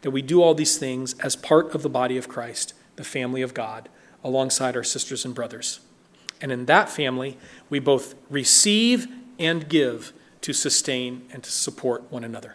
that 0.03 0.11
we 0.11 0.23
do 0.23 0.43
all 0.43 0.55
these 0.55 0.79
things 0.79 1.15
as 1.21 1.37
part 1.37 1.75
of 1.75 1.83
the 1.83 1.89
body 1.89 2.17
of 2.17 2.29
Christ, 2.29 2.75
the 2.97 3.05
family 3.05 3.43
of 3.43 3.55
God, 3.55 3.89
alongside 4.23 4.77
our 4.77 4.85
sisters 4.85 5.25
and 5.25 5.35
brothers. 5.35 5.81
And 6.41 6.53
in 6.53 6.67
that 6.67 6.89
family, 6.89 7.37
we 7.69 7.79
both 7.79 8.15
receive 8.31 9.09
and 9.39 9.69
give 9.69 10.13
to 10.43 10.53
sustain 10.53 11.27
and 11.33 11.43
to 11.43 11.51
support 11.51 12.11
one 12.11 12.25
another. 12.25 12.55